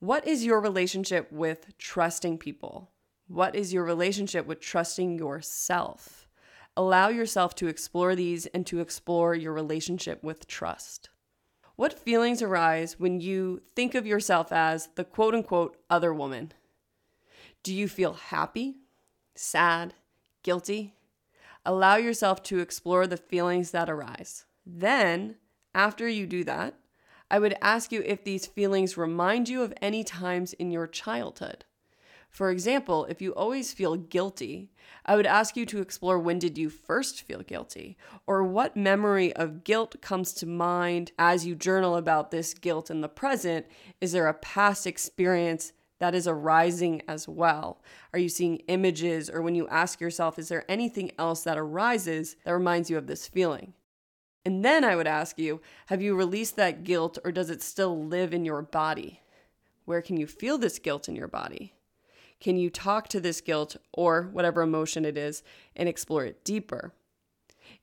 What 0.00 0.28
is 0.28 0.44
your 0.44 0.60
relationship 0.60 1.32
with 1.32 1.76
trusting 1.76 2.38
people? 2.38 2.92
What 3.26 3.56
is 3.56 3.72
your 3.72 3.82
relationship 3.82 4.46
with 4.46 4.60
trusting 4.60 5.18
yourself? 5.18 6.28
Allow 6.76 7.08
yourself 7.08 7.56
to 7.56 7.66
explore 7.66 8.14
these 8.14 8.46
and 8.46 8.64
to 8.68 8.78
explore 8.78 9.34
your 9.34 9.52
relationship 9.52 10.22
with 10.22 10.46
trust. 10.46 11.10
What 11.74 11.98
feelings 11.98 12.42
arise 12.42 13.00
when 13.00 13.20
you 13.20 13.62
think 13.74 13.96
of 13.96 14.06
yourself 14.06 14.52
as 14.52 14.88
the 14.94 15.02
quote 15.02 15.34
unquote 15.34 15.76
other 15.90 16.14
woman? 16.14 16.52
Do 17.64 17.74
you 17.74 17.88
feel 17.88 18.12
happy, 18.12 18.76
sad, 19.34 19.94
guilty? 20.44 20.94
Allow 21.64 21.96
yourself 21.96 22.44
to 22.44 22.60
explore 22.60 23.08
the 23.08 23.16
feelings 23.16 23.72
that 23.72 23.90
arise. 23.90 24.44
Then, 24.64 25.36
after 25.74 26.08
you 26.08 26.28
do 26.28 26.44
that, 26.44 26.74
I 27.30 27.38
would 27.38 27.56
ask 27.60 27.92
you 27.92 28.02
if 28.04 28.24
these 28.24 28.46
feelings 28.46 28.96
remind 28.96 29.48
you 29.48 29.62
of 29.62 29.74
any 29.82 30.02
times 30.02 30.54
in 30.54 30.70
your 30.70 30.86
childhood. 30.86 31.64
For 32.30 32.50
example, 32.50 33.06
if 33.06 33.22
you 33.22 33.34
always 33.34 33.72
feel 33.72 33.96
guilty, 33.96 34.70
I 35.04 35.16
would 35.16 35.26
ask 35.26 35.56
you 35.56 35.64
to 35.66 35.80
explore 35.80 36.18
when 36.18 36.38
did 36.38 36.58
you 36.58 36.68
first 36.68 37.22
feel 37.22 37.40
guilty 37.40 37.96
or 38.26 38.42
what 38.44 38.76
memory 38.76 39.34
of 39.34 39.64
guilt 39.64 40.00
comes 40.00 40.32
to 40.34 40.46
mind 40.46 41.12
as 41.18 41.46
you 41.46 41.54
journal 41.54 41.96
about 41.96 42.30
this 42.30 42.54
guilt 42.54 42.90
in 42.90 43.00
the 43.00 43.08
present. 43.08 43.66
Is 44.00 44.12
there 44.12 44.28
a 44.28 44.34
past 44.34 44.86
experience 44.86 45.72
that 45.98 46.14
is 46.14 46.28
arising 46.28 47.02
as 47.08 47.26
well? 47.26 47.82
Are 48.12 48.18
you 48.18 48.28
seeing 48.28 48.58
images, 48.68 49.28
or 49.28 49.42
when 49.42 49.54
you 49.54 49.66
ask 49.68 50.00
yourself, 50.00 50.38
is 50.38 50.48
there 50.48 50.70
anything 50.70 51.10
else 51.18 51.42
that 51.42 51.58
arises 51.58 52.36
that 52.44 52.52
reminds 52.52 52.88
you 52.88 52.98
of 52.98 53.06
this 53.06 53.26
feeling? 53.26 53.74
And 54.44 54.64
then 54.64 54.84
I 54.84 54.96
would 54.96 55.06
ask 55.06 55.38
you, 55.38 55.60
have 55.86 56.00
you 56.00 56.14
released 56.14 56.56
that 56.56 56.84
guilt, 56.84 57.18
or 57.24 57.32
does 57.32 57.50
it 57.50 57.62
still 57.62 58.04
live 58.04 58.32
in 58.32 58.44
your 58.44 58.62
body? 58.62 59.20
Where 59.84 60.02
can 60.02 60.16
you 60.16 60.26
feel 60.26 60.58
this 60.58 60.78
guilt 60.78 61.08
in 61.08 61.16
your 61.16 61.28
body? 61.28 61.74
Can 62.40 62.56
you 62.56 62.70
talk 62.70 63.08
to 63.08 63.20
this 63.20 63.40
guilt 63.40 63.76
or 63.92 64.22
whatever 64.32 64.62
emotion 64.62 65.04
it 65.04 65.18
is 65.18 65.42
and 65.74 65.88
explore 65.88 66.24
it 66.24 66.44
deeper? 66.44 66.92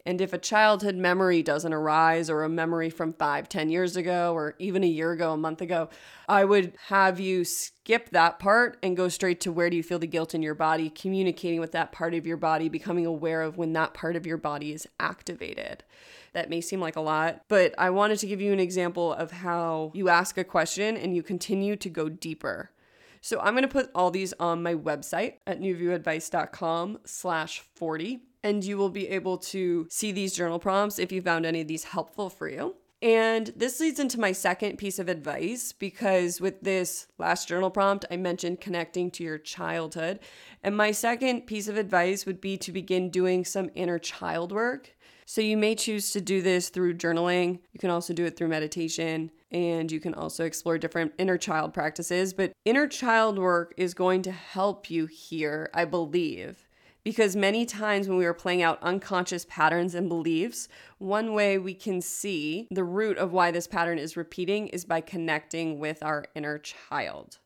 And 0.05 0.21
if 0.21 0.33
a 0.33 0.37
childhood 0.37 0.95
memory 0.95 1.41
doesn't 1.41 1.73
arise, 1.73 2.29
or 2.29 2.43
a 2.43 2.49
memory 2.49 2.91
from 2.91 3.13
five, 3.13 3.49
ten 3.49 3.69
years 3.69 3.95
ago, 3.95 4.33
or 4.33 4.53
even 4.59 4.83
a 4.83 4.87
year 4.87 5.11
ago, 5.11 5.33
a 5.33 5.37
month 5.37 5.61
ago, 5.61 5.89
I 6.29 6.45
would 6.45 6.73
have 6.87 7.19
you 7.19 7.43
skip 7.43 8.11
that 8.11 8.37
part 8.37 8.77
and 8.83 8.95
go 8.95 9.09
straight 9.09 9.41
to 9.41 9.51
where 9.51 9.69
do 9.69 9.77
you 9.77 9.83
feel 9.83 9.97
the 9.97 10.05
guilt 10.05 10.35
in 10.35 10.43
your 10.43 10.53
body, 10.53 10.91
communicating 10.91 11.59
with 11.59 11.71
that 11.71 11.91
part 11.91 12.13
of 12.13 12.27
your 12.27 12.37
body, 12.37 12.69
becoming 12.69 13.05
aware 13.05 13.41
of 13.41 13.57
when 13.57 13.73
that 13.73 13.95
part 13.95 14.15
of 14.15 14.27
your 14.27 14.37
body 14.37 14.73
is 14.73 14.87
activated. 14.99 15.83
That 16.33 16.49
may 16.49 16.61
seem 16.61 16.81
like 16.81 16.97
a 16.97 17.01
lot, 17.01 17.41
but 17.47 17.73
I 17.77 17.89
wanted 17.89 18.19
to 18.19 18.27
give 18.27 18.41
you 18.41 18.53
an 18.53 18.59
example 18.59 19.13
of 19.13 19.31
how 19.31 19.91
you 19.95 20.09
ask 20.09 20.37
a 20.37 20.43
question 20.43 20.97
and 20.97 21.15
you 21.15 21.23
continue 21.23 21.75
to 21.77 21.89
go 21.89 22.09
deeper. 22.09 22.71
So 23.21 23.39
I'm 23.39 23.53
going 23.53 23.63
to 23.63 23.67
put 23.67 23.89
all 23.95 24.11
these 24.11 24.33
on 24.39 24.61
my 24.61 24.75
website 24.75 25.37
at 25.47 25.59
newviewadvice.com 25.59 26.99
slash 27.05 27.63
40 27.73 28.19
and 28.45 28.63
you 28.63 28.77
will 28.77 28.91
be 28.91 29.09
able 29.09 29.39
to 29.39 29.87
see 29.89 30.11
these 30.11 30.35
journal 30.35 30.59
prompts 30.59 30.99
if 30.99 31.11
you 31.11 31.19
found 31.19 31.47
any 31.47 31.61
of 31.61 31.67
these 31.67 31.83
helpful 31.83 32.29
for 32.29 32.47
you. 32.47 32.75
And 33.01 33.51
this 33.55 33.79
leads 33.79 33.99
into 33.99 34.19
my 34.19 34.31
second 34.33 34.77
piece 34.77 34.99
of 34.99 35.09
advice 35.09 35.71
because 35.73 36.39
with 36.39 36.61
this 36.61 37.07
last 37.17 37.47
journal 37.47 37.71
prompt, 37.71 38.05
I 38.11 38.17
mentioned 38.17 38.61
connecting 38.61 39.09
to 39.11 39.23
your 39.23 39.39
childhood. 39.39 40.19
And 40.63 40.77
my 40.77 40.91
second 40.91 41.47
piece 41.47 41.67
of 41.67 41.75
advice 41.75 42.27
would 42.27 42.39
be 42.39 42.55
to 42.57 42.71
begin 42.71 43.09
doing 43.09 43.45
some 43.45 43.71
inner 43.73 43.97
child 43.97 44.51
work. 44.51 44.95
So 45.25 45.41
you 45.41 45.57
may 45.57 45.73
choose 45.73 46.11
to 46.11 46.21
do 46.21 46.43
this 46.43 46.69
through 46.69 46.97
journaling. 46.97 47.59
You 47.73 47.79
can 47.79 47.89
also 47.89 48.13
do 48.13 48.25
it 48.25 48.37
through 48.37 48.49
meditation 48.49 49.31
and 49.51 49.91
you 49.91 49.99
can 49.99 50.13
also 50.13 50.45
explore 50.45 50.77
different 50.77 51.13
inner 51.17 51.39
child 51.39 51.73
practices. 51.73 52.31
But 52.31 52.51
inner 52.63 52.87
child 52.87 53.39
work 53.39 53.73
is 53.75 53.95
going 53.95 54.21
to 54.23 54.31
help 54.31 54.91
you 54.91 55.07
here, 55.07 55.71
I 55.73 55.85
believe 55.85 56.64
because 57.05 57.35
many 57.35 57.67
times 57.67 58.09
when 58.09 58.17
we 58.17 58.25
are 58.25 58.33
playing 58.33 58.63
out 58.63 58.81
unconscious 58.81 59.45
patterns 59.47 59.93
and 59.93 60.09
beliefs, 60.09 60.67
one 60.97 61.33
way 61.33 61.59
we 61.59 61.75
can 61.75 62.01
see 62.01 62.67
the 62.71 62.83
root 62.83 63.17
of 63.19 63.31
why 63.31 63.51
this 63.51 63.67
pattern 63.67 63.99
is 63.99 64.17
repeating 64.17 64.67
is 64.69 64.83
by 64.83 64.99
connecting 64.99 65.77
with 65.77 66.01
our 66.01 66.25
inner 66.33 66.57
child. 66.57 67.37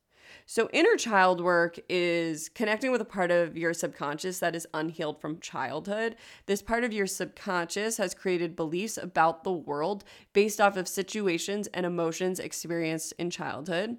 So, 0.46 0.70
inner 0.72 0.96
child 0.96 1.42
work 1.42 1.78
is 1.90 2.50
connecting 2.50 2.92
with 2.92 3.02
a 3.02 3.06
part 3.06 3.32
of 3.32 3.58
your 3.58 3.74
subconscious 3.74 4.40
that 4.40 4.56
is 4.56 4.66
unhealed 4.74 5.20
from 5.20 5.40
childhood. 5.40 6.16
This 6.46 6.62
part 6.62 6.84
of 6.84 6.94
your 6.94 7.06
subconscious 7.06 7.98
has 7.98 8.16
created 8.16 8.56
beliefs 8.56 8.98
about 8.98 9.44
the 9.44 9.52
world 9.52 10.06
based 10.34 10.62
off 10.62 10.78
of 10.78 10.88
situations 10.88 11.68
and 11.68 11.86
emotions 11.86 12.40
experienced 12.40 13.14
in 13.20 13.30
childhood. 13.30 13.98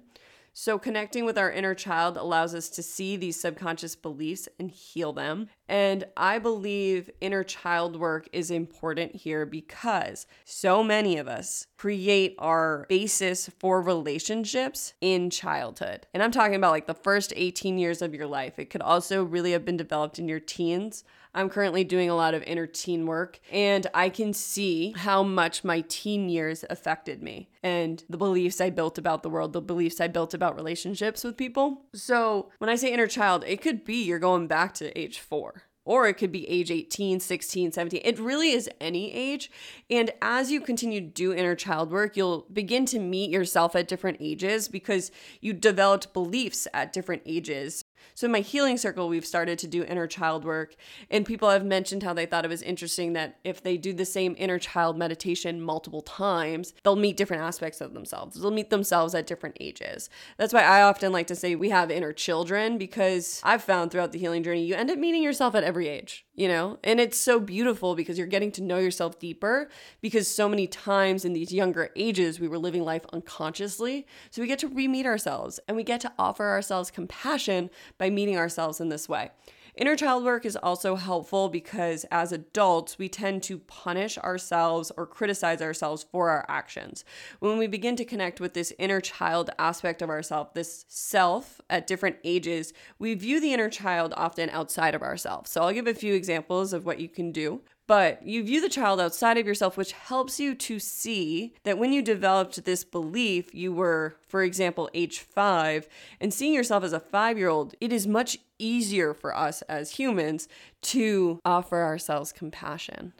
So, 0.53 0.77
connecting 0.77 1.23
with 1.23 1.37
our 1.37 1.49
inner 1.49 1.73
child 1.73 2.17
allows 2.17 2.53
us 2.53 2.67
to 2.71 2.83
see 2.83 3.15
these 3.15 3.39
subconscious 3.39 3.95
beliefs 3.95 4.49
and 4.59 4.69
heal 4.69 5.13
them. 5.13 5.47
And 5.69 6.03
I 6.17 6.39
believe 6.39 7.09
inner 7.21 7.45
child 7.45 7.95
work 7.95 8.27
is 8.33 8.51
important 8.51 9.15
here 9.15 9.45
because 9.45 10.27
so 10.43 10.83
many 10.83 11.17
of 11.17 11.29
us 11.29 11.67
create 11.77 12.35
our 12.37 12.85
basis 12.89 13.49
for 13.59 13.81
relationships 13.81 14.93
in 14.99 15.29
childhood. 15.29 16.05
And 16.13 16.21
I'm 16.21 16.31
talking 16.31 16.55
about 16.55 16.71
like 16.71 16.87
the 16.87 16.93
first 16.93 17.31
18 17.35 17.77
years 17.77 18.01
of 18.01 18.13
your 18.13 18.27
life. 18.27 18.59
It 18.59 18.69
could 18.69 18.81
also 18.81 19.23
really 19.23 19.53
have 19.53 19.63
been 19.63 19.77
developed 19.77 20.19
in 20.19 20.27
your 20.27 20.41
teens. 20.41 21.05
I'm 21.33 21.49
currently 21.49 21.83
doing 21.83 22.09
a 22.09 22.15
lot 22.15 22.33
of 22.33 22.43
inner 22.43 22.67
teen 22.67 23.05
work, 23.05 23.39
and 23.51 23.87
I 23.93 24.09
can 24.09 24.33
see 24.33 24.93
how 24.97 25.23
much 25.23 25.63
my 25.63 25.81
teen 25.87 26.29
years 26.29 26.65
affected 26.69 27.23
me 27.23 27.49
and 27.63 28.03
the 28.09 28.17
beliefs 28.17 28.59
I 28.59 28.69
built 28.69 28.97
about 28.97 29.23
the 29.23 29.29
world, 29.29 29.53
the 29.53 29.61
beliefs 29.61 30.01
I 30.01 30.07
built 30.07 30.33
about 30.33 30.55
relationships 30.55 31.23
with 31.23 31.37
people. 31.37 31.83
So, 31.93 32.51
when 32.57 32.69
I 32.69 32.75
say 32.75 32.93
inner 32.93 33.07
child, 33.07 33.43
it 33.47 33.61
could 33.61 33.85
be 33.85 34.03
you're 34.03 34.19
going 34.19 34.47
back 34.47 34.73
to 34.75 34.97
age 34.97 35.19
four 35.19 35.63
or 35.83 36.07
it 36.07 36.13
could 36.13 36.31
be 36.31 36.47
age 36.47 36.69
18, 36.69 37.19
16, 37.19 37.71
17. 37.71 38.01
It 38.03 38.19
really 38.19 38.51
is 38.51 38.69
any 38.79 39.11
age. 39.13 39.49
And 39.89 40.11
as 40.21 40.51
you 40.51 40.61
continue 40.61 41.01
to 41.01 41.07
do 41.07 41.33
inner 41.33 41.55
child 41.55 41.91
work, 41.91 42.15
you'll 42.15 42.45
begin 42.53 42.85
to 42.87 42.99
meet 42.99 43.31
yourself 43.31 43.75
at 43.75 43.87
different 43.87 44.17
ages 44.19 44.67
because 44.67 45.11
you 45.39 45.53
developed 45.53 46.13
beliefs 46.13 46.67
at 46.73 46.93
different 46.93 47.23
ages. 47.25 47.83
So, 48.13 48.25
in 48.25 48.31
my 48.31 48.41
healing 48.41 48.77
circle, 48.77 49.09
we've 49.09 49.25
started 49.25 49.59
to 49.59 49.67
do 49.67 49.83
inner 49.83 50.07
child 50.07 50.45
work, 50.45 50.75
and 51.09 51.25
people 51.25 51.49
have 51.49 51.65
mentioned 51.65 52.03
how 52.03 52.13
they 52.13 52.25
thought 52.25 52.45
it 52.45 52.49
was 52.49 52.61
interesting 52.61 53.13
that 53.13 53.39
if 53.43 53.61
they 53.63 53.77
do 53.77 53.93
the 53.93 54.05
same 54.05 54.35
inner 54.37 54.59
child 54.59 54.97
meditation 54.97 55.61
multiple 55.61 56.01
times, 56.01 56.73
they'll 56.83 56.95
meet 56.95 57.17
different 57.17 57.43
aspects 57.43 57.81
of 57.81 57.93
themselves. 57.93 58.39
They'll 58.39 58.51
meet 58.51 58.69
themselves 58.69 59.15
at 59.15 59.27
different 59.27 59.57
ages. 59.59 60.09
That's 60.37 60.53
why 60.53 60.63
I 60.63 60.81
often 60.81 61.11
like 61.11 61.27
to 61.27 61.35
say 61.35 61.55
we 61.55 61.69
have 61.69 61.91
inner 61.91 62.13
children 62.13 62.77
because 62.77 63.41
I've 63.43 63.63
found 63.63 63.91
throughout 63.91 64.11
the 64.11 64.19
healing 64.19 64.43
journey, 64.43 64.65
you 64.65 64.75
end 64.75 64.91
up 64.91 64.97
meeting 64.97 65.23
yourself 65.23 65.55
at 65.55 65.63
every 65.63 65.87
age, 65.87 66.25
you 66.41 66.47
know? 66.47 66.79
And 66.83 66.99
it's 66.99 67.19
so 67.19 67.39
beautiful 67.39 67.93
because 67.93 68.17
you're 68.17 68.25
getting 68.25 68.51
to 68.53 68.63
know 68.63 68.79
yourself 68.79 69.19
deeper 69.19 69.69
because 70.01 70.27
so 70.27 70.49
many 70.49 70.65
times 70.65 71.23
in 71.23 71.33
these 71.33 71.53
younger 71.53 71.91
ages, 71.95 72.39
we 72.39 72.47
were 72.47 72.57
living 72.57 72.83
life 72.83 73.05
unconsciously. 73.13 74.07
So, 74.31 74.41
we 74.41 74.47
get 74.47 74.57
to 74.59 74.67
re 74.67 74.87
meet 74.87 75.05
ourselves 75.05 75.59
and 75.67 75.77
we 75.77 75.83
get 75.83 76.01
to 76.01 76.11
offer 76.17 76.49
ourselves 76.49 76.89
compassion 76.89 77.69
by 77.99 78.09
meeting 78.09 78.37
ourselves 78.37 78.81
in 78.81 78.89
this 78.89 79.07
way. 79.07 79.29
Inner 79.75 79.95
child 79.95 80.25
work 80.25 80.45
is 80.45 80.57
also 80.57 80.95
helpful 80.95 81.47
because 81.47 82.05
as 82.11 82.33
adults, 82.33 82.97
we 82.97 83.07
tend 83.07 83.41
to 83.43 83.59
punish 83.59 84.17
ourselves 84.17 84.91
or 84.97 85.05
criticize 85.05 85.61
ourselves 85.61 86.05
for 86.11 86.29
our 86.29 86.45
actions. 86.49 87.05
When 87.39 87.57
we 87.57 87.67
begin 87.67 87.95
to 87.95 88.05
connect 88.05 88.41
with 88.41 88.53
this 88.53 88.73
inner 88.77 88.99
child 88.99 89.49
aspect 89.57 90.01
of 90.01 90.09
ourselves, 90.09 90.51
this 90.53 90.85
self 90.89 91.61
at 91.69 91.87
different 91.87 92.17
ages, 92.25 92.73
we 92.99 93.13
view 93.13 93.39
the 93.39 93.53
inner 93.53 93.69
child 93.69 94.13
often 94.17 94.49
outside 94.49 94.93
of 94.93 95.01
ourselves. 95.01 95.51
So 95.51 95.61
I'll 95.61 95.73
give 95.73 95.87
a 95.87 95.93
few 95.93 96.15
examples 96.15 96.73
of 96.73 96.85
what 96.85 96.99
you 96.99 97.07
can 97.07 97.31
do. 97.31 97.61
But 97.91 98.25
you 98.25 98.41
view 98.41 98.61
the 98.61 98.69
child 98.69 99.01
outside 99.01 99.37
of 99.37 99.45
yourself, 99.45 99.75
which 99.75 99.91
helps 99.91 100.39
you 100.39 100.55
to 100.55 100.79
see 100.79 101.53
that 101.63 101.77
when 101.77 101.91
you 101.91 102.01
developed 102.01 102.63
this 102.63 102.85
belief, 102.85 103.53
you 103.53 103.73
were, 103.73 104.15
for 104.29 104.43
example, 104.43 104.89
age 104.93 105.19
five, 105.19 105.89
and 106.21 106.33
seeing 106.33 106.53
yourself 106.53 106.85
as 106.85 106.93
a 106.93 107.01
five 107.01 107.37
year 107.37 107.49
old, 107.49 107.75
it 107.81 107.91
is 107.91 108.07
much 108.07 108.37
easier 108.57 109.13
for 109.13 109.35
us 109.35 109.61
as 109.63 109.97
humans 109.97 110.47
to 110.83 111.41
offer 111.43 111.83
ourselves 111.83 112.31
compassion. 112.31 113.11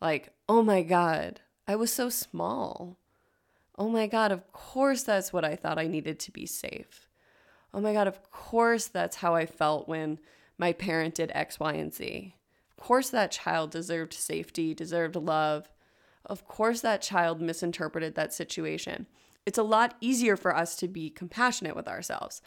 Like, 0.00 0.32
oh 0.48 0.64
my 0.64 0.82
God, 0.82 1.38
I 1.68 1.76
was 1.76 1.92
so 1.92 2.08
small. 2.10 2.96
Oh 3.78 3.88
my 3.88 4.08
God, 4.08 4.32
of 4.32 4.52
course 4.52 5.04
that's 5.04 5.32
what 5.32 5.44
I 5.44 5.54
thought 5.54 5.78
I 5.78 5.86
needed 5.86 6.18
to 6.18 6.32
be 6.32 6.44
safe. 6.44 7.08
Oh 7.72 7.80
my 7.80 7.92
God, 7.92 8.08
of 8.08 8.32
course 8.32 8.88
that's 8.88 9.18
how 9.18 9.36
I 9.36 9.46
felt 9.46 9.86
when 9.86 10.18
my 10.58 10.72
parent 10.72 11.14
did 11.14 11.30
X, 11.36 11.60
Y, 11.60 11.74
and 11.74 11.94
Z. 11.94 12.34
Of 12.78 12.84
course, 12.84 13.10
that 13.10 13.32
child 13.32 13.72
deserved 13.72 14.12
safety, 14.14 14.72
deserved 14.72 15.16
love. 15.16 15.68
Of 16.24 16.46
course, 16.46 16.80
that 16.82 17.02
child 17.02 17.40
misinterpreted 17.40 18.14
that 18.14 18.32
situation. 18.32 19.06
It's 19.44 19.58
a 19.58 19.64
lot 19.64 19.96
easier 20.00 20.36
for 20.36 20.54
us 20.54 20.76
to 20.76 20.88
be 20.88 21.10
compassionate 21.10 21.74
with 21.74 21.88
ourselves. 21.88 22.40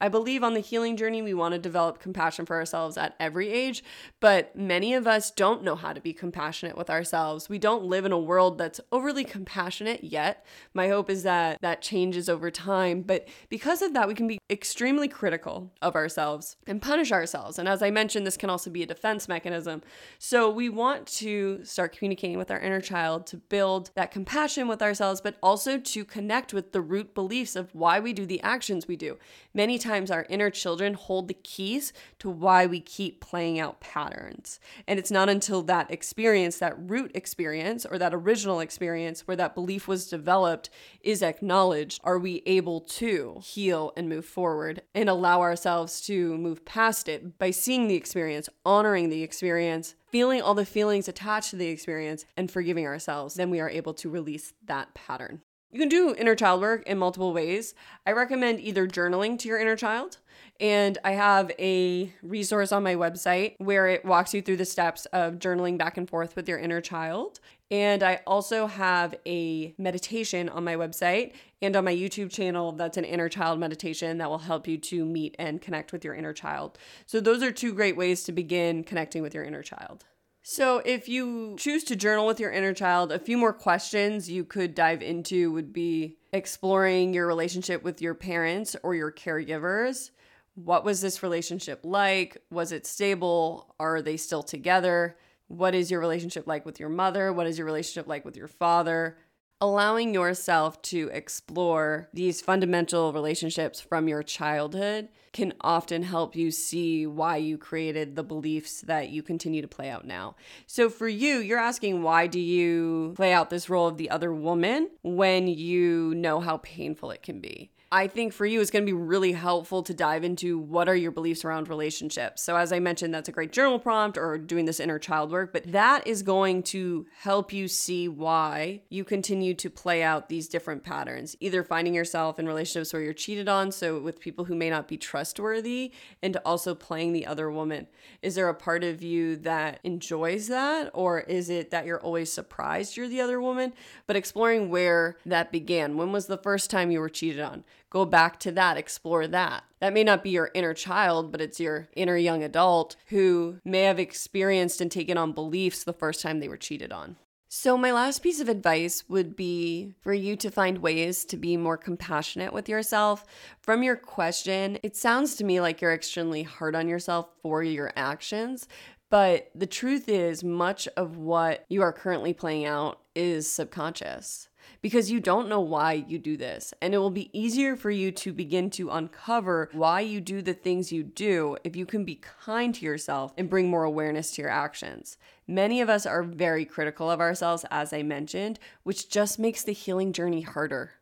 I 0.00 0.08
believe 0.08 0.44
on 0.44 0.52
the 0.52 0.60
healing 0.60 0.96
journey, 0.96 1.22
we 1.22 1.32
want 1.32 1.54
to 1.54 1.58
develop 1.58 2.00
compassion 2.00 2.44
for 2.44 2.56
ourselves 2.56 2.98
at 2.98 3.14
every 3.18 3.48
age, 3.48 3.82
but 4.20 4.54
many 4.54 4.92
of 4.92 5.06
us 5.06 5.30
don't 5.30 5.62
know 5.62 5.74
how 5.74 5.94
to 5.94 6.00
be 6.00 6.12
compassionate 6.12 6.76
with 6.76 6.90
ourselves. 6.90 7.48
We 7.48 7.58
don't 7.58 7.84
live 7.84 8.04
in 8.04 8.12
a 8.12 8.18
world 8.18 8.58
that's 8.58 8.80
overly 8.92 9.24
compassionate 9.24 10.04
yet. 10.04 10.44
My 10.74 10.88
hope 10.88 11.08
is 11.08 11.22
that 11.22 11.58
that 11.62 11.80
changes 11.80 12.28
over 12.28 12.50
time, 12.50 13.02
but 13.02 13.26
because 13.48 13.80
of 13.80 13.94
that, 13.94 14.06
we 14.06 14.14
can 14.14 14.28
be 14.28 14.38
extremely 14.50 15.08
critical 15.08 15.72
of 15.80 15.94
ourselves 15.94 16.56
and 16.66 16.82
punish 16.82 17.10
ourselves. 17.10 17.58
And 17.58 17.66
as 17.66 17.82
I 17.82 17.90
mentioned, 17.90 18.26
this 18.26 18.36
can 18.36 18.50
also 18.50 18.70
be 18.70 18.82
a 18.82 18.86
defense 18.86 19.28
mechanism. 19.28 19.82
So 20.18 20.50
we 20.50 20.68
want 20.68 21.06
to 21.06 21.64
start 21.64 21.96
communicating 21.96 22.36
with 22.36 22.50
our 22.50 22.60
inner 22.60 22.82
child 22.82 23.26
to 23.28 23.38
build 23.38 23.90
that 23.94 24.10
compassion 24.10 24.68
with 24.68 24.82
ourselves, 24.82 25.22
but 25.22 25.36
also 25.42 25.78
to 25.78 26.04
connect 26.04 26.52
with 26.52 26.72
the 26.72 26.82
root 26.82 27.14
beliefs 27.14 27.56
of 27.56 27.74
why 27.74 27.98
we 27.98 28.12
do 28.12 28.26
the 28.26 28.42
actions 28.42 28.86
we 28.86 28.96
do. 28.96 29.16
Many 29.54 29.78
times 29.86 30.10
our 30.10 30.26
inner 30.28 30.50
children 30.50 30.94
hold 30.94 31.28
the 31.28 31.34
keys 31.34 31.92
to 32.18 32.28
why 32.28 32.66
we 32.66 32.80
keep 32.80 33.20
playing 33.20 33.58
out 33.58 33.80
patterns. 33.80 34.60
And 34.86 34.98
it's 34.98 35.10
not 35.10 35.28
until 35.28 35.62
that 35.62 35.90
experience, 35.90 36.58
that 36.58 36.74
root 36.78 37.12
experience, 37.14 37.86
or 37.86 37.98
that 37.98 38.14
original 38.14 38.60
experience 38.60 39.26
where 39.26 39.36
that 39.36 39.54
belief 39.54 39.88
was 39.88 40.08
developed 40.08 40.70
is 41.00 41.22
acknowledged, 41.22 42.00
are 42.04 42.18
we 42.18 42.42
able 42.46 42.80
to 42.80 43.40
heal 43.42 43.92
and 43.96 44.08
move 44.08 44.24
forward 44.24 44.82
and 44.94 45.08
allow 45.08 45.40
ourselves 45.40 46.00
to 46.02 46.36
move 46.36 46.64
past 46.64 47.08
it 47.08 47.38
by 47.38 47.50
seeing 47.50 47.88
the 47.88 47.94
experience, 47.94 48.48
honoring 48.64 49.08
the 49.08 49.22
experience, 49.22 49.94
feeling 50.10 50.42
all 50.42 50.54
the 50.54 50.64
feelings 50.64 51.08
attached 51.08 51.50
to 51.50 51.56
the 51.56 51.68
experience, 51.68 52.24
and 52.36 52.50
forgiving 52.50 52.86
ourselves. 52.86 53.34
Then 53.34 53.50
we 53.50 53.60
are 53.60 53.70
able 53.70 53.94
to 53.94 54.10
release 54.10 54.52
that 54.64 54.94
pattern. 54.94 55.42
You 55.72 55.80
can 55.80 55.88
do 55.88 56.14
inner 56.16 56.34
child 56.34 56.60
work 56.60 56.86
in 56.86 56.96
multiple 56.96 57.32
ways. 57.32 57.74
I 58.06 58.12
recommend 58.12 58.60
either 58.60 58.86
journaling 58.86 59.38
to 59.40 59.48
your 59.48 59.58
inner 59.58 59.76
child, 59.76 60.18
and 60.60 60.96
I 61.04 61.12
have 61.12 61.50
a 61.58 62.12
resource 62.22 62.70
on 62.72 62.82
my 62.82 62.94
website 62.94 63.56
where 63.58 63.88
it 63.88 64.04
walks 64.04 64.32
you 64.32 64.40
through 64.40 64.58
the 64.58 64.64
steps 64.64 65.06
of 65.06 65.34
journaling 65.34 65.76
back 65.76 65.96
and 65.96 66.08
forth 66.08 66.36
with 66.36 66.48
your 66.48 66.58
inner 66.58 66.80
child. 66.80 67.40
And 67.70 68.04
I 68.04 68.20
also 68.28 68.68
have 68.68 69.16
a 69.26 69.74
meditation 69.76 70.48
on 70.48 70.62
my 70.62 70.76
website 70.76 71.32
and 71.60 71.74
on 71.74 71.84
my 71.84 71.94
YouTube 71.94 72.30
channel 72.30 72.70
that's 72.72 72.96
an 72.96 73.04
inner 73.04 73.28
child 73.28 73.58
meditation 73.58 74.18
that 74.18 74.30
will 74.30 74.38
help 74.38 74.68
you 74.68 74.78
to 74.78 75.04
meet 75.04 75.34
and 75.38 75.60
connect 75.60 75.92
with 75.92 76.04
your 76.04 76.14
inner 76.14 76.32
child. 76.32 76.78
So, 77.06 77.20
those 77.20 77.42
are 77.42 77.50
two 77.50 77.74
great 77.74 77.96
ways 77.96 78.22
to 78.24 78.32
begin 78.32 78.84
connecting 78.84 79.20
with 79.20 79.34
your 79.34 79.42
inner 79.42 79.62
child. 79.62 80.04
So, 80.48 80.80
if 80.84 81.08
you 81.08 81.56
choose 81.58 81.82
to 81.82 81.96
journal 81.96 82.24
with 82.24 82.38
your 82.38 82.52
inner 82.52 82.72
child, 82.72 83.10
a 83.10 83.18
few 83.18 83.36
more 83.36 83.52
questions 83.52 84.30
you 84.30 84.44
could 84.44 84.76
dive 84.76 85.02
into 85.02 85.50
would 85.50 85.72
be 85.72 86.18
exploring 86.32 87.12
your 87.12 87.26
relationship 87.26 87.82
with 87.82 88.00
your 88.00 88.14
parents 88.14 88.76
or 88.84 88.94
your 88.94 89.10
caregivers. 89.10 90.10
What 90.54 90.84
was 90.84 91.00
this 91.00 91.20
relationship 91.20 91.80
like? 91.82 92.38
Was 92.48 92.70
it 92.70 92.86
stable? 92.86 93.74
Are 93.80 94.00
they 94.00 94.16
still 94.16 94.44
together? 94.44 95.16
What 95.48 95.74
is 95.74 95.90
your 95.90 95.98
relationship 95.98 96.46
like 96.46 96.64
with 96.64 96.78
your 96.78 96.90
mother? 96.90 97.32
What 97.32 97.48
is 97.48 97.58
your 97.58 97.66
relationship 97.66 98.06
like 98.06 98.24
with 98.24 98.36
your 98.36 98.46
father? 98.46 99.18
Allowing 99.60 100.12
yourself 100.12 100.80
to 100.82 101.08
explore 101.12 102.08
these 102.12 102.40
fundamental 102.40 103.12
relationships 103.12 103.80
from 103.80 104.08
your 104.08 104.22
childhood 104.22 105.08
can 105.32 105.52
often 105.60 106.02
help 106.02 106.34
you 106.34 106.50
see 106.50 107.06
why 107.06 107.36
you 107.36 107.58
created 107.58 108.16
the 108.16 108.22
beliefs 108.22 108.80
that 108.82 109.10
you 109.10 109.22
continue 109.22 109.60
to 109.60 109.68
play 109.68 109.90
out 109.90 110.06
now. 110.06 110.34
So 110.66 110.88
for 110.88 111.08
you, 111.08 111.38
you're 111.38 111.58
asking 111.58 112.02
why 112.02 112.26
do 112.26 112.40
you 112.40 113.12
play 113.16 113.32
out 113.32 113.50
this 113.50 113.68
role 113.68 113.86
of 113.86 113.98
the 113.98 114.10
other 114.10 114.32
woman 114.32 114.88
when 115.02 115.46
you 115.46 116.14
know 116.14 116.40
how 116.40 116.58
painful 116.58 117.10
it 117.10 117.22
can 117.22 117.40
be? 117.40 117.70
I 117.92 118.08
think 118.08 118.32
for 118.32 118.44
you, 118.44 118.60
it's 118.60 118.72
going 118.72 118.84
to 118.84 118.90
be 118.90 118.98
really 118.98 119.30
helpful 119.30 119.84
to 119.84 119.94
dive 119.94 120.24
into 120.24 120.58
what 120.58 120.88
are 120.88 120.96
your 120.96 121.12
beliefs 121.12 121.44
around 121.44 121.68
relationships. 121.68 122.42
So, 122.42 122.56
as 122.56 122.72
I 122.72 122.80
mentioned, 122.80 123.14
that's 123.14 123.28
a 123.28 123.32
great 123.32 123.52
journal 123.52 123.78
prompt 123.78 124.18
or 124.18 124.38
doing 124.38 124.64
this 124.64 124.80
inner 124.80 124.98
child 124.98 125.30
work, 125.30 125.52
but 125.52 125.70
that 125.70 126.04
is 126.04 126.24
going 126.24 126.64
to 126.64 127.06
help 127.20 127.52
you 127.52 127.68
see 127.68 128.08
why 128.08 128.82
you 128.88 129.04
continue 129.04 129.54
to 129.54 129.70
play 129.70 130.02
out 130.02 130.28
these 130.28 130.48
different 130.48 130.82
patterns, 130.82 131.36
either 131.38 131.62
finding 131.62 131.94
yourself 131.94 132.40
in 132.40 132.48
relationships 132.48 132.92
where 132.92 133.02
you're 133.02 133.12
cheated 133.12 133.48
on, 133.48 133.70
so 133.70 134.00
with 134.00 134.18
people 134.18 134.46
who 134.46 134.56
may 134.56 134.68
not 134.68 134.88
be 134.88 134.96
trustworthy, 134.96 135.92
and 136.20 136.36
also 136.44 136.74
playing 136.74 137.12
the 137.12 137.24
other 137.24 137.52
woman. 137.52 137.86
Is 138.20 138.34
there 138.34 138.48
a 138.48 138.54
part 138.54 138.82
of 138.82 139.00
you 139.00 139.36
that 139.36 139.78
enjoys 139.84 140.48
that, 140.48 140.90
or 140.92 141.20
is 141.20 141.48
it 141.48 141.70
that 141.70 141.86
you're 141.86 142.00
always 142.00 142.32
surprised 142.32 142.96
you're 142.96 143.06
the 143.06 143.20
other 143.20 143.40
woman? 143.40 143.74
But 144.08 144.16
exploring 144.16 144.70
where 144.70 145.18
that 145.24 145.52
began. 145.52 145.96
When 145.96 146.10
was 146.10 146.26
the 146.26 146.36
first 146.36 146.68
time 146.68 146.90
you 146.90 146.98
were 146.98 147.08
cheated 147.08 147.40
on? 147.40 147.62
Go 147.96 148.04
back 148.04 148.38
to 148.38 148.52
that, 148.52 148.76
explore 148.76 149.26
that. 149.26 149.64
That 149.80 149.94
may 149.94 150.04
not 150.04 150.22
be 150.22 150.28
your 150.28 150.50
inner 150.52 150.74
child, 150.74 151.32
but 151.32 151.40
it's 151.40 151.58
your 151.58 151.88
inner 151.96 152.18
young 152.18 152.42
adult 152.42 152.94
who 153.06 153.58
may 153.64 153.84
have 153.84 153.98
experienced 153.98 154.82
and 154.82 154.92
taken 154.92 155.16
on 155.16 155.32
beliefs 155.32 155.82
the 155.82 155.94
first 155.94 156.20
time 156.20 156.38
they 156.38 156.48
were 156.48 156.58
cheated 156.58 156.92
on. 156.92 157.16
So, 157.48 157.78
my 157.78 157.92
last 157.92 158.22
piece 158.22 158.38
of 158.38 158.50
advice 158.50 159.04
would 159.08 159.34
be 159.34 159.94
for 160.02 160.12
you 160.12 160.36
to 160.36 160.50
find 160.50 160.78
ways 160.78 161.24
to 161.24 161.38
be 161.38 161.56
more 161.56 161.78
compassionate 161.78 162.52
with 162.52 162.68
yourself. 162.68 163.24
From 163.62 163.82
your 163.82 163.96
question, 163.96 164.78
it 164.82 164.94
sounds 164.94 165.36
to 165.36 165.44
me 165.44 165.62
like 165.62 165.80
you're 165.80 165.94
extremely 165.94 166.42
hard 166.42 166.76
on 166.76 166.88
yourself 166.88 167.30
for 167.40 167.62
your 167.62 167.94
actions. 167.96 168.68
But 169.08 169.50
the 169.54 169.66
truth 169.66 170.06
is, 170.06 170.44
much 170.44 170.86
of 170.98 171.16
what 171.16 171.64
you 171.70 171.80
are 171.80 171.94
currently 171.94 172.34
playing 172.34 172.66
out 172.66 173.00
is 173.14 173.50
subconscious 173.50 174.48
because 174.80 175.10
you 175.10 175.20
don't 175.20 175.48
know 175.48 175.60
why 175.60 175.92
you 175.92 176.18
do 176.18 176.36
this. 176.36 176.72
And 176.80 176.94
it 176.94 176.98
will 176.98 177.10
be 177.10 177.30
easier 177.38 177.76
for 177.76 177.90
you 177.90 178.12
to 178.12 178.32
begin 178.32 178.70
to 178.70 178.90
uncover 178.90 179.68
why 179.72 180.00
you 180.00 180.20
do 180.20 180.42
the 180.42 180.54
things 180.54 180.92
you 180.92 181.02
do 181.02 181.56
if 181.64 181.76
you 181.76 181.86
can 181.86 182.04
be 182.04 182.20
kind 182.44 182.74
to 182.74 182.84
yourself 182.84 183.32
and 183.36 183.50
bring 183.50 183.68
more 183.68 183.84
awareness 183.84 184.32
to 184.32 184.42
your 184.42 184.50
actions. 184.50 185.16
Many 185.46 185.80
of 185.80 185.88
us 185.88 186.06
are 186.06 186.22
very 186.22 186.64
critical 186.64 187.10
of 187.10 187.20
ourselves, 187.20 187.64
as 187.70 187.92
I 187.92 188.02
mentioned, 188.02 188.58
which 188.82 189.08
just 189.08 189.38
makes 189.38 189.62
the 189.62 189.72
healing 189.72 190.12
journey 190.12 190.42
harder. 190.42 190.92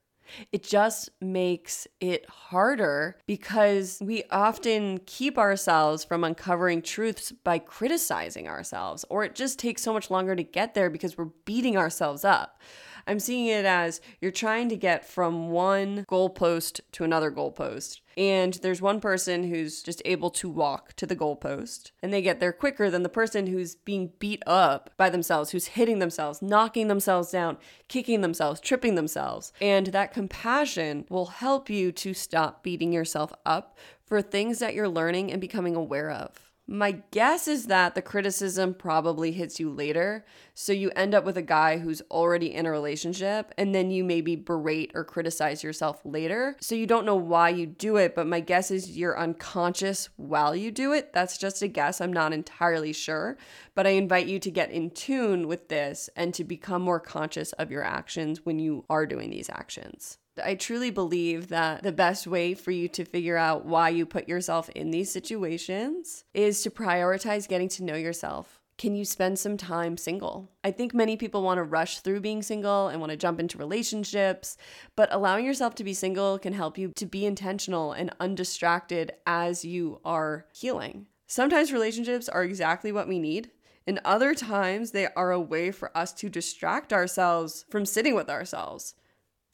It 0.53 0.63
just 0.63 1.11
makes 1.21 1.87
it 2.01 2.29
harder 2.29 3.19
because 3.27 3.99
we 4.03 4.25
often 4.31 5.01
keep 5.07 5.39
ourselves 5.39 6.05
from 6.05 6.25
uncovering 6.25 6.83
truths 6.83 7.33
by 7.33 7.59
criticizing 7.59 8.49
ourselves, 8.49 9.05
or 9.11 9.25
it 9.25 9.35
just 9.35 9.59
takes 9.59 9.83
so 9.83 9.93
much 9.93 10.11
longer 10.11 10.35
to 10.35 10.43
get 10.43 10.75
there 10.75 10.91
because 10.91 11.17
we're 11.17 11.27
beating 11.45 11.77
ourselves 11.77 12.25
up. 12.25 12.61
I'm 13.07 13.19
seeing 13.19 13.47
it 13.47 13.65
as 13.65 14.01
you're 14.21 14.31
trying 14.31 14.69
to 14.71 14.77
get 14.77 15.05
from 15.05 15.51
one 15.51 16.05
goalpost 16.09 16.81
to 16.93 17.05
another 17.05 17.31
goalpost. 17.31 18.01
And 18.17 18.55
there's 18.55 18.81
one 18.81 19.01
person 19.01 19.45
who's 19.45 19.83
just 19.83 20.01
able 20.05 20.31
to 20.31 20.49
walk 20.49 20.95
to 20.95 21.07
the 21.07 21.17
goalpost, 21.17 21.91
and 22.03 22.13
they 22.13 22.23
get 22.23 22.39
there 22.39 22.53
quicker 22.53 22.89
than 22.89 23.03
the 23.03 23.09
person 23.09 23.49
who's 23.49 23.75
being 23.75 24.13
beat 24.19 24.43
up 24.47 24.91
by 24.97 25.11
themselves, 25.11 25.51
who's 25.51 25.67
hitting 25.67 25.99
themselves, 25.99 26.41
knocking 26.41 26.87
themselves 26.89 27.33
down, 27.33 27.57
kicking 27.89 28.21
themselves, 28.21 28.61
tripping 28.61 28.95
themselves. 28.95 29.53
And 29.61 29.89
that 29.89 30.13
compassion 30.13 31.07
will 31.09 31.27
help 31.27 31.69
you 31.69 31.91
to 31.93 32.15
stop 32.15 32.63
beating 32.63 32.93
yourself 32.93 33.33
up 33.45 33.77
for 34.07 34.23
things 34.23 34.61
that 34.61 34.75
you're 34.75 34.89
learning 34.89 35.33
and 35.33 35.41
becoming 35.41 35.75
aware 35.75 36.11
of. 36.11 36.44
My 36.67 37.03
guess 37.11 37.47
is 37.47 37.67
that 37.67 37.95
the 37.95 38.01
criticism 38.01 38.73
probably 38.73 39.33
hits 39.33 39.61
you 39.61 39.71
later. 39.71 40.25
So 40.55 40.73
you 40.73 40.91
end 40.97 41.15
up 41.15 41.25
with 41.25 41.37
a 41.37 41.43
guy 41.43 41.77
who's 41.77 42.01
already 42.11 42.55
in 42.55 42.65
a 42.65 42.71
relationship, 42.71 43.53
and 43.59 43.75
then 43.75 43.91
you 43.91 44.03
maybe 44.03 44.35
berate 44.35 44.91
or 44.95 45.05
criticize 45.05 45.63
yourself 45.63 46.01
later. 46.07 46.57
So 46.61 46.75
you 46.75 46.87
don't 46.87 47.05
know 47.05 47.17
why 47.17 47.51
you 47.51 47.67
do 47.67 47.97
it, 47.97 48.15
but 48.15 48.27
my 48.27 48.41
guess 48.41 48.71
is 48.71 48.97
you're 48.97 49.19
unconscious 49.19 50.09
while 50.17 50.57
you 50.57 50.71
do 50.71 50.95
it. 50.95 51.13
That's 51.13 51.37
just 51.37 51.61
a 51.61 51.69
guess. 51.69 52.01
I'm 52.01 52.13
not 52.13 52.33
entirely 52.33 52.95
sure. 52.95 53.37
But 53.75 53.87
I 53.87 53.91
invite 53.91 54.27
you 54.27 54.39
to 54.39 54.51
get 54.51 54.71
in 54.71 54.91
tune 54.91 55.47
with 55.47 55.69
this 55.69 56.09
and 56.17 56.33
to 56.33 56.45
become 56.45 56.81
more 56.81 57.01
conscious 57.01 57.53
of 57.53 57.71
your 57.71 57.85
actions 57.85 58.47
when 58.47 58.59
you 58.59 58.87
are 58.89 59.05
doing 59.05 59.29
these 59.29 59.51
actions. 59.51 60.17
I 60.43 60.55
truly 60.55 60.91
believe 60.91 61.49
that 61.49 61.83
the 61.83 61.93
best 61.93 62.27
way 62.27 62.55
for 62.55 62.71
you 62.71 62.89
to 62.89 63.05
figure 63.05 63.37
out 63.37 63.65
why 63.65 63.91
you 63.91 64.05
put 64.05 64.29
yourself 64.29 64.69
in 64.71 64.91
these 64.91 65.11
situations 65.11 66.25
is 66.35 66.63
to 66.63 66.71
prioritize 66.71 67.49
getting 67.49 67.69
to 67.71 67.85
know 67.85 67.95
yourself. 67.95 68.61
Can 68.77 68.97
you 68.97 69.05
spend 69.05 69.39
some 69.39 69.57
time 69.57 69.97
single? 69.97 70.51
I 70.65 70.73
think 70.73 70.93
many 70.93 71.17
people 71.17 71.43
want 71.43 71.59
to 71.59 71.63
rush 71.63 72.01
through 72.01 72.21
being 72.21 72.43
single 72.43 72.89
and 72.89 72.99
want 72.99 73.11
to 73.11 73.17
jump 73.17 73.39
into 73.39 73.57
relationships, 73.57 74.57
but 74.97 75.09
allowing 75.13 75.47
yourself 75.47 75.77
to 75.77 75.85
be 75.85 75.95
single 75.95 76.41
can 76.41 76.53
help 76.53 76.77
you 76.77 76.91
to 76.97 77.07
be 77.07 77.25
intentional 77.25 77.93
and 77.93 78.13
undistracted 78.19 79.13
as 79.27 79.65
you 79.65 80.01
are 80.05 80.47
healing. 80.53 81.07
Sometimes 81.29 81.73
relationships 81.73 82.29
are 82.29 82.43
exactly 82.43 82.91
what 82.91 83.07
we 83.07 83.21
need, 83.21 83.53
and 83.87 84.01
other 84.05 84.35
times 84.35 84.91
they 84.91 85.07
are 85.15 85.31
a 85.31 85.41
way 85.41 85.71
for 85.71 85.97
us 85.97 86.13
to 86.15 86.29
distract 86.29 86.93
ourselves 86.93 87.65
from 87.71 87.87
sitting 87.87 88.17
with 88.17 88.29
ourselves. 88.29 88.97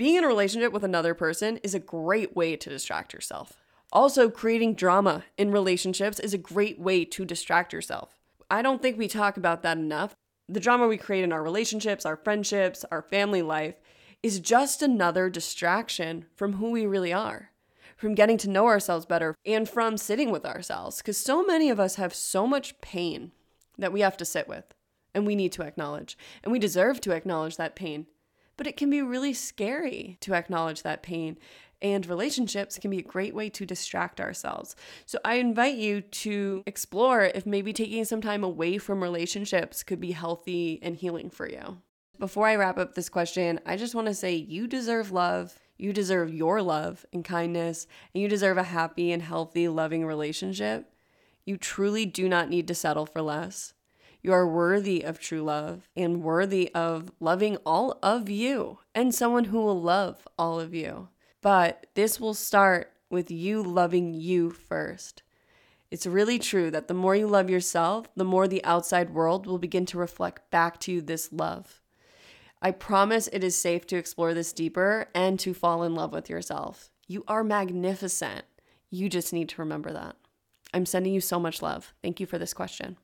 Being 0.00 0.14
in 0.14 0.24
a 0.24 0.28
relationship 0.28 0.72
with 0.72 0.82
another 0.82 1.12
person 1.12 1.58
is 1.58 1.74
a 1.74 1.78
great 1.78 2.34
way 2.34 2.56
to 2.56 2.70
distract 2.70 3.12
yourself. 3.12 3.60
Also, 3.92 4.30
creating 4.30 4.72
drama 4.72 5.24
in 5.36 5.52
relationships 5.52 6.18
is 6.18 6.32
a 6.32 6.38
great 6.38 6.80
way 6.80 7.04
to 7.04 7.26
distract 7.26 7.74
yourself. 7.74 8.18
I 8.50 8.62
don't 8.62 8.80
think 8.80 8.96
we 8.96 9.08
talk 9.08 9.36
about 9.36 9.62
that 9.62 9.76
enough. 9.76 10.14
The 10.48 10.58
drama 10.58 10.88
we 10.88 10.96
create 10.96 11.22
in 11.22 11.32
our 11.32 11.42
relationships, 11.42 12.06
our 12.06 12.16
friendships, 12.16 12.82
our 12.90 13.02
family 13.02 13.42
life 13.42 13.74
is 14.22 14.40
just 14.40 14.80
another 14.80 15.28
distraction 15.28 16.24
from 16.34 16.54
who 16.54 16.70
we 16.70 16.86
really 16.86 17.12
are, 17.12 17.50
from 17.94 18.14
getting 18.14 18.38
to 18.38 18.48
know 18.48 18.68
ourselves 18.68 19.04
better, 19.04 19.36
and 19.44 19.68
from 19.68 19.98
sitting 19.98 20.30
with 20.30 20.46
ourselves. 20.46 20.96
Because 20.96 21.18
so 21.18 21.44
many 21.44 21.68
of 21.68 21.78
us 21.78 21.96
have 21.96 22.14
so 22.14 22.46
much 22.46 22.80
pain 22.80 23.32
that 23.76 23.92
we 23.92 24.00
have 24.00 24.16
to 24.16 24.24
sit 24.24 24.48
with 24.48 24.64
and 25.14 25.26
we 25.26 25.36
need 25.36 25.52
to 25.52 25.62
acknowledge. 25.62 26.16
And 26.42 26.52
we 26.52 26.58
deserve 26.58 27.02
to 27.02 27.12
acknowledge 27.12 27.58
that 27.58 27.76
pain 27.76 28.06
but 28.60 28.66
it 28.66 28.76
can 28.76 28.90
be 28.90 29.00
really 29.00 29.32
scary 29.32 30.18
to 30.20 30.34
acknowledge 30.34 30.82
that 30.82 31.02
pain. 31.02 31.38
And 31.80 32.04
relationships 32.04 32.78
can 32.78 32.90
be 32.90 32.98
a 32.98 33.02
great 33.02 33.34
way 33.34 33.48
to 33.48 33.64
distract 33.64 34.20
ourselves. 34.20 34.76
So 35.06 35.18
I 35.24 35.36
invite 35.36 35.76
you 35.76 36.02
to 36.02 36.62
explore 36.66 37.22
if 37.22 37.46
maybe 37.46 37.72
taking 37.72 38.04
some 38.04 38.20
time 38.20 38.44
away 38.44 38.76
from 38.76 39.02
relationships 39.02 39.82
could 39.82 39.98
be 39.98 40.12
healthy 40.12 40.78
and 40.82 40.94
healing 40.94 41.30
for 41.30 41.48
you. 41.48 41.78
Before 42.18 42.46
I 42.46 42.56
wrap 42.56 42.76
up 42.76 42.94
this 42.94 43.08
question, 43.08 43.60
I 43.64 43.78
just 43.78 43.94
want 43.94 44.08
to 44.08 44.14
say 44.14 44.34
you 44.34 44.66
deserve 44.66 45.10
love. 45.10 45.58
You 45.78 45.94
deserve 45.94 46.34
your 46.34 46.60
love 46.60 47.06
and 47.14 47.24
kindness, 47.24 47.86
and 48.14 48.20
you 48.20 48.28
deserve 48.28 48.58
a 48.58 48.64
happy 48.64 49.10
and 49.10 49.22
healthy, 49.22 49.68
loving 49.68 50.04
relationship. 50.04 50.92
You 51.46 51.56
truly 51.56 52.04
do 52.04 52.28
not 52.28 52.50
need 52.50 52.68
to 52.68 52.74
settle 52.74 53.06
for 53.06 53.22
less. 53.22 53.72
You 54.22 54.32
are 54.32 54.46
worthy 54.46 55.02
of 55.02 55.18
true 55.18 55.42
love 55.42 55.88
and 55.96 56.22
worthy 56.22 56.70
of 56.74 57.10
loving 57.20 57.56
all 57.64 57.98
of 58.02 58.28
you 58.28 58.78
and 58.94 59.14
someone 59.14 59.44
who 59.44 59.60
will 59.60 59.80
love 59.80 60.28
all 60.38 60.60
of 60.60 60.74
you. 60.74 61.08
But 61.40 61.86
this 61.94 62.20
will 62.20 62.34
start 62.34 62.92
with 63.08 63.30
you 63.30 63.62
loving 63.62 64.12
you 64.12 64.50
first. 64.50 65.22
It's 65.90 66.06
really 66.06 66.38
true 66.38 66.70
that 66.70 66.86
the 66.86 66.94
more 66.94 67.16
you 67.16 67.26
love 67.26 67.50
yourself, 67.50 68.06
the 68.14 68.24
more 68.24 68.46
the 68.46 68.64
outside 68.64 69.10
world 69.10 69.46
will 69.46 69.58
begin 69.58 69.86
to 69.86 69.98
reflect 69.98 70.50
back 70.50 70.78
to 70.80 70.92
you 70.92 71.00
this 71.00 71.32
love. 71.32 71.80
I 72.62 72.70
promise 72.70 73.28
it 73.32 73.42
is 73.42 73.56
safe 73.56 73.86
to 73.86 73.96
explore 73.96 74.34
this 74.34 74.52
deeper 74.52 75.08
and 75.14 75.40
to 75.40 75.54
fall 75.54 75.82
in 75.82 75.94
love 75.94 76.12
with 76.12 76.28
yourself. 76.28 76.90
You 77.08 77.24
are 77.26 77.42
magnificent. 77.42 78.44
You 78.90 79.08
just 79.08 79.32
need 79.32 79.48
to 79.48 79.62
remember 79.62 79.92
that. 79.92 80.14
I'm 80.72 80.86
sending 80.86 81.14
you 81.14 81.20
so 81.20 81.40
much 81.40 81.62
love. 81.62 81.94
Thank 82.02 82.20
you 82.20 82.26
for 82.26 82.38
this 82.38 82.52
question. 82.54 82.98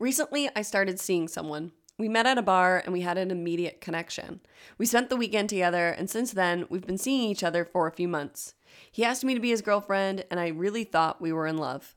Recently, 0.00 0.48
I 0.56 0.62
started 0.62 0.98
seeing 0.98 1.28
someone. 1.28 1.72
We 1.98 2.08
met 2.08 2.24
at 2.24 2.38
a 2.38 2.42
bar 2.42 2.80
and 2.82 2.94
we 2.94 3.02
had 3.02 3.18
an 3.18 3.30
immediate 3.30 3.82
connection. 3.82 4.40
We 4.78 4.86
spent 4.86 5.10
the 5.10 5.16
weekend 5.16 5.50
together, 5.50 5.90
and 5.90 6.08
since 6.08 6.32
then, 6.32 6.64
we've 6.70 6.86
been 6.86 6.96
seeing 6.96 7.28
each 7.28 7.44
other 7.44 7.66
for 7.66 7.86
a 7.86 7.92
few 7.92 8.08
months. 8.08 8.54
He 8.90 9.04
asked 9.04 9.24
me 9.24 9.34
to 9.34 9.40
be 9.40 9.50
his 9.50 9.60
girlfriend, 9.60 10.24
and 10.30 10.40
I 10.40 10.48
really 10.48 10.84
thought 10.84 11.20
we 11.20 11.34
were 11.34 11.46
in 11.46 11.58
love. 11.58 11.94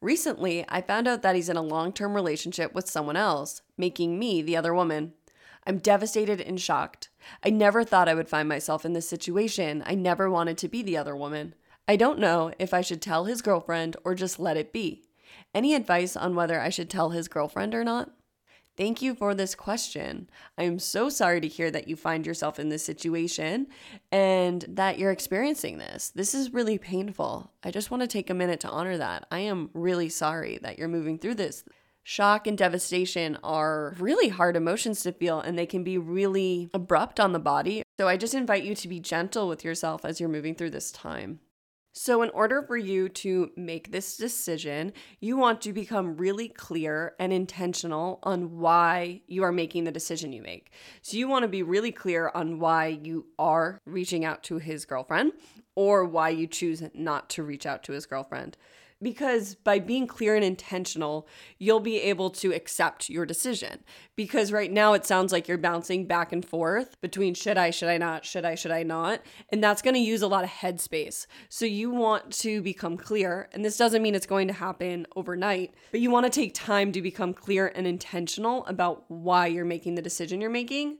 Recently, 0.00 0.64
I 0.68 0.80
found 0.80 1.08
out 1.08 1.22
that 1.22 1.34
he's 1.34 1.48
in 1.48 1.56
a 1.56 1.62
long 1.62 1.92
term 1.92 2.14
relationship 2.14 2.72
with 2.72 2.88
someone 2.88 3.16
else, 3.16 3.62
making 3.76 4.16
me 4.16 4.42
the 4.42 4.56
other 4.56 4.72
woman. 4.72 5.14
I'm 5.66 5.78
devastated 5.78 6.40
and 6.40 6.60
shocked. 6.60 7.08
I 7.42 7.50
never 7.50 7.82
thought 7.82 8.08
I 8.08 8.14
would 8.14 8.28
find 8.28 8.48
myself 8.48 8.84
in 8.84 8.92
this 8.92 9.08
situation. 9.08 9.82
I 9.84 9.96
never 9.96 10.30
wanted 10.30 10.56
to 10.58 10.68
be 10.68 10.84
the 10.84 10.96
other 10.96 11.16
woman. 11.16 11.56
I 11.88 11.96
don't 11.96 12.20
know 12.20 12.52
if 12.60 12.72
I 12.72 12.80
should 12.80 13.02
tell 13.02 13.24
his 13.24 13.42
girlfriend 13.42 13.96
or 14.04 14.14
just 14.14 14.38
let 14.38 14.56
it 14.56 14.72
be. 14.72 15.02
Any 15.54 15.74
advice 15.74 16.16
on 16.16 16.34
whether 16.34 16.60
I 16.60 16.68
should 16.68 16.88
tell 16.88 17.10
his 17.10 17.28
girlfriend 17.28 17.74
or 17.74 17.84
not? 17.84 18.10
Thank 18.76 19.02
you 19.02 19.14
for 19.14 19.34
this 19.34 19.54
question. 19.54 20.30
I 20.56 20.62
am 20.62 20.78
so 20.78 21.08
sorry 21.08 21.40
to 21.40 21.48
hear 21.48 21.70
that 21.70 21.88
you 21.88 21.96
find 21.96 22.24
yourself 22.24 22.58
in 22.58 22.68
this 22.68 22.84
situation 22.84 23.66
and 24.10 24.64
that 24.68 24.98
you're 24.98 25.10
experiencing 25.10 25.78
this. 25.78 26.10
This 26.14 26.34
is 26.34 26.54
really 26.54 26.78
painful. 26.78 27.52
I 27.62 27.72
just 27.72 27.90
want 27.90 28.02
to 28.02 28.06
take 28.06 28.30
a 28.30 28.34
minute 28.34 28.60
to 28.60 28.70
honor 28.70 28.96
that. 28.96 29.26
I 29.30 29.40
am 29.40 29.70
really 29.74 30.08
sorry 30.08 30.58
that 30.62 30.78
you're 30.78 30.88
moving 30.88 31.18
through 31.18 31.34
this. 31.34 31.64
Shock 32.04 32.46
and 32.46 32.56
devastation 32.56 33.36
are 33.44 33.94
really 33.98 34.28
hard 34.28 34.56
emotions 34.56 35.02
to 35.02 35.12
feel 35.12 35.40
and 35.40 35.58
they 35.58 35.66
can 35.66 35.84
be 35.84 35.98
really 35.98 36.70
abrupt 36.72 37.20
on 37.20 37.32
the 37.32 37.38
body. 37.38 37.82
So 37.98 38.08
I 38.08 38.16
just 38.16 38.34
invite 38.34 38.64
you 38.64 38.74
to 38.76 38.88
be 38.88 39.00
gentle 39.00 39.46
with 39.46 39.62
yourself 39.64 40.04
as 40.04 40.20
you're 40.20 40.28
moving 40.28 40.54
through 40.54 40.70
this 40.70 40.90
time. 40.90 41.40
So, 41.92 42.22
in 42.22 42.30
order 42.30 42.62
for 42.62 42.76
you 42.76 43.08
to 43.08 43.50
make 43.56 43.90
this 43.90 44.16
decision, 44.16 44.92
you 45.18 45.36
want 45.36 45.60
to 45.62 45.72
become 45.72 46.16
really 46.16 46.48
clear 46.48 47.14
and 47.18 47.32
intentional 47.32 48.20
on 48.22 48.58
why 48.58 49.22
you 49.26 49.42
are 49.42 49.50
making 49.50 49.84
the 49.84 49.90
decision 49.90 50.32
you 50.32 50.40
make. 50.40 50.70
So, 51.02 51.16
you 51.16 51.26
want 51.26 51.42
to 51.42 51.48
be 51.48 51.64
really 51.64 51.90
clear 51.90 52.30
on 52.32 52.60
why 52.60 52.86
you 53.02 53.26
are 53.40 53.80
reaching 53.86 54.24
out 54.24 54.44
to 54.44 54.58
his 54.58 54.84
girlfriend 54.84 55.32
or 55.74 56.04
why 56.04 56.28
you 56.28 56.46
choose 56.46 56.80
not 56.94 57.28
to 57.30 57.42
reach 57.42 57.66
out 57.66 57.82
to 57.84 57.92
his 57.92 58.06
girlfriend. 58.06 58.56
Because 59.02 59.54
by 59.54 59.78
being 59.78 60.06
clear 60.06 60.34
and 60.34 60.44
intentional, 60.44 61.26
you'll 61.58 61.80
be 61.80 62.00
able 62.00 62.30
to 62.30 62.52
accept 62.52 63.08
your 63.08 63.24
decision. 63.24 63.82
Because 64.16 64.52
right 64.52 64.70
now 64.70 64.92
it 64.92 65.06
sounds 65.06 65.32
like 65.32 65.48
you're 65.48 65.58
bouncing 65.58 66.06
back 66.06 66.32
and 66.32 66.44
forth 66.44 67.00
between 67.00 67.34
should 67.34 67.56
I, 67.56 67.70
should 67.70 67.88
I 67.88 67.98
not, 67.98 68.24
should 68.24 68.44
I, 68.44 68.54
should 68.54 68.70
I 68.70 68.82
not. 68.82 69.22
And 69.50 69.64
that's 69.64 69.82
going 69.82 69.94
to 69.94 70.00
use 70.00 70.22
a 70.22 70.28
lot 70.28 70.44
of 70.44 70.50
headspace. 70.50 71.26
So 71.48 71.64
you 71.64 71.90
want 71.90 72.32
to 72.40 72.60
become 72.62 72.96
clear. 72.96 73.48
And 73.52 73.64
this 73.64 73.76
doesn't 73.76 74.02
mean 74.02 74.14
it's 74.14 74.26
going 74.26 74.48
to 74.48 74.54
happen 74.54 75.06
overnight, 75.16 75.74
but 75.92 76.00
you 76.00 76.10
want 76.10 76.26
to 76.26 76.30
take 76.30 76.54
time 76.54 76.92
to 76.92 77.02
become 77.02 77.32
clear 77.32 77.72
and 77.74 77.86
intentional 77.86 78.66
about 78.66 79.04
why 79.08 79.46
you're 79.46 79.64
making 79.64 79.94
the 79.94 80.02
decision 80.02 80.40
you're 80.40 80.50
making 80.50 80.98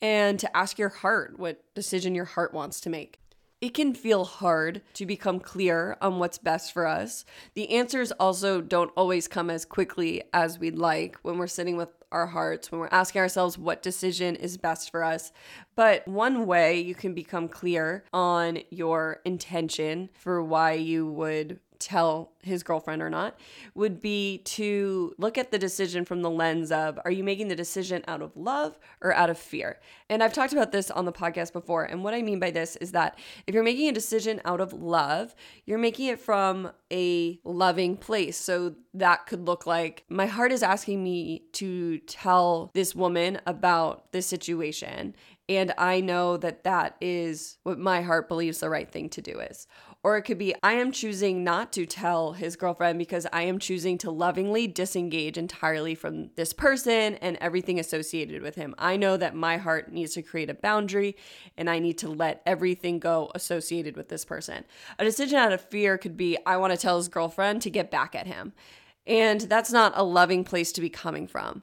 and 0.00 0.38
to 0.40 0.56
ask 0.56 0.78
your 0.78 0.88
heart 0.88 1.38
what 1.38 1.62
decision 1.74 2.14
your 2.14 2.24
heart 2.24 2.52
wants 2.52 2.80
to 2.80 2.90
make 2.90 3.21
it 3.62 3.74
can 3.74 3.94
feel 3.94 4.24
hard 4.24 4.82
to 4.94 5.06
become 5.06 5.38
clear 5.38 5.96
on 6.02 6.18
what's 6.18 6.36
best 6.36 6.72
for 6.72 6.84
us. 6.84 7.24
The 7.54 7.70
answers 7.70 8.10
also 8.10 8.60
don't 8.60 8.90
always 8.96 9.28
come 9.28 9.50
as 9.50 9.64
quickly 9.64 10.24
as 10.32 10.58
we'd 10.58 10.76
like 10.76 11.16
when 11.22 11.38
we're 11.38 11.46
sitting 11.46 11.76
with 11.76 11.88
our 12.10 12.26
hearts, 12.26 12.72
when 12.72 12.80
we're 12.80 12.88
asking 12.90 13.20
ourselves 13.20 13.56
what 13.56 13.80
decision 13.80 14.34
is 14.34 14.58
best 14.58 14.90
for 14.90 15.04
us. 15.04 15.30
But 15.76 16.06
one 16.08 16.44
way 16.44 16.80
you 16.80 16.96
can 16.96 17.14
become 17.14 17.48
clear 17.48 18.04
on 18.12 18.58
your 18.70 19.20
intention 19.24 20.10
for 20.12 20.42
why 20.42 20.72
you 20.72 21.06
would 21.06 21.60
tell 21.82 22.32
his 22.42 22.62
girlfriend 22.62 23.02
or 23.02 23.10
not 23.10 23.38
would 23.74 24.00
be 24.00 24.38
to 24.38 25.14
look 25.18 25.38
at 25.38 25.50
the 25.50 25.58
decision 25.58 26.04
from 26.04 26.22
the 26.22 26.30
lens 26.30 26.72
of 26.72 26.98
are 27.04 27.10
you 27.10 27.24
making 27.24 27.48
the 27.48 27.56
decision 27.56 28.02
out 28.08 28.22
of 28.22 28.36
love 28.36 28.78
or 29.00 29.12
out 29.14 29.30
of 29.30 29.38
fear? 29.38 29.78
And 30.08 30.22
I've 30.22 30.32
talked 30.32 30.52
about 30.52 30.72
this 30.72 30.90
on 30.90 31.04
the 31.04 31.12
podcast 31.12 31.52
before. 31.52 31.84
And 31.84 32.02
what 32.04 32.14
I 32.14 32.22
mean 32.22 32.38
by 32.38 32.50
this 32.50 32.76
is 32.76 32.92
that 32.92 33.18
if 33.46 33.54
you're 33.54 33.64
making 33.64 33.88
a 33.88 33.92
decision 33.92 34.40
out 34.44 34.60
of 34.60 34.72
love, 34.72 35.34
you're 35.64 35.78
making 35.78 36.08
it 36.08 36.18
from 36.18 36.70
a 36.92 37.40
loving 37.44 37.96
place. 37.96 38.36
So 38.36 38.74
that 38.94 39.26
could 39.26 39.46
look 39.46 39.66
like 39.66 40.04
my 40.08 40.26
heart 40.26 40.52
is 40.52 40.62
asking 40.62 41.02
me 41.02 41.44
to 41.52 41.98
tell 41.98 42.70
this 42.74 42.94
woman 42.94 43.40
about 43.46 44.12
this 44.12 44.26
situation. 44.26 45.14
And 45.48 45.74
I 45.76 46.00
know 46.00 46.36
that 46.38 46.64
that 46.64 46.96
is 47.00 47.58
what 47.62 47.78
my 47.78 48.02
heart 48.02 48.28
believes 48.28 48.60
the 48.60 48.70
right 48.70 48.90
thing 48.90 49.08
to 49.10 49.22
do 49.22 49.40
is. 49.40 49.66
Or 50.04 50.16
it 50.16 50.22
could 50.22 50.38
be, 50.38 50.52
I 50.64 50.72
am 50.72 50.90
choosing 50.90 51.44
not 51.44 51.72
to 51.74 51.86
tell 51.86 52.32
his 52.32 52.56
girlfriend 52.56 52.98
because 52.98 53.24
I 53.32 53.42
am 53.42 53.60
choosing 53.60 53.98
to 53.98 54.10
lovingly 54.10 54.66
disengage 54.66 55.38
entirely 55.38 55.94
from 55.94 56.30
this 56.34 56.52
person 56.52 57.14
and 57.16 57.38
everything 57.40 57.78
associated 57.78 58.42
with 58.42 58.56
him. 58.56 58.74
I 58.78 58.96
know 58.96 59.16
that 59.16 59.36
my 59.36 59.58
heart 59.58 59.92
needs 59.92 60.14
to 60.14 60.22
create 60.22 60.50
a 60.50 60.54
boundary 60.54 61.16
and 61.56 61.70
I 61.70 61.78
need 61.78 61.98
to 61.98 62.08
let 62.08 62.42
everything 62.44 62.98
go 62.98 63.30
associated 63.36 63.96
with 63.96 64.08
this 64.08 64.24
person. 64.24 64.64
A 64.98 65.04
decision 65.04 65.38
out 65.38 65.52
of 65.52 65.60
fear 65.60 65.96
could 65.96 66.16
be, 66.16 66.36
I 66.44 66.56
want 66.56 66.72
to 66.72 66.78
tell 66.78 66.96
his 66.96 67.08
girlfriend 67.08 67.62
to 67.62 67.70
get 67.70 67.92
back 67.92 68.16
at 68.16 68.26
him. 68.26 68.54
And 69.06 69.42
that's 69.42 69.70
not 69.70 69.92
a 69.94 70.02
loving 70.02 70.42
place 70.42 70.72
to 70.72 70.80
be 70.80 70.90
coming 70.90 71.28
from. 71.28 71.62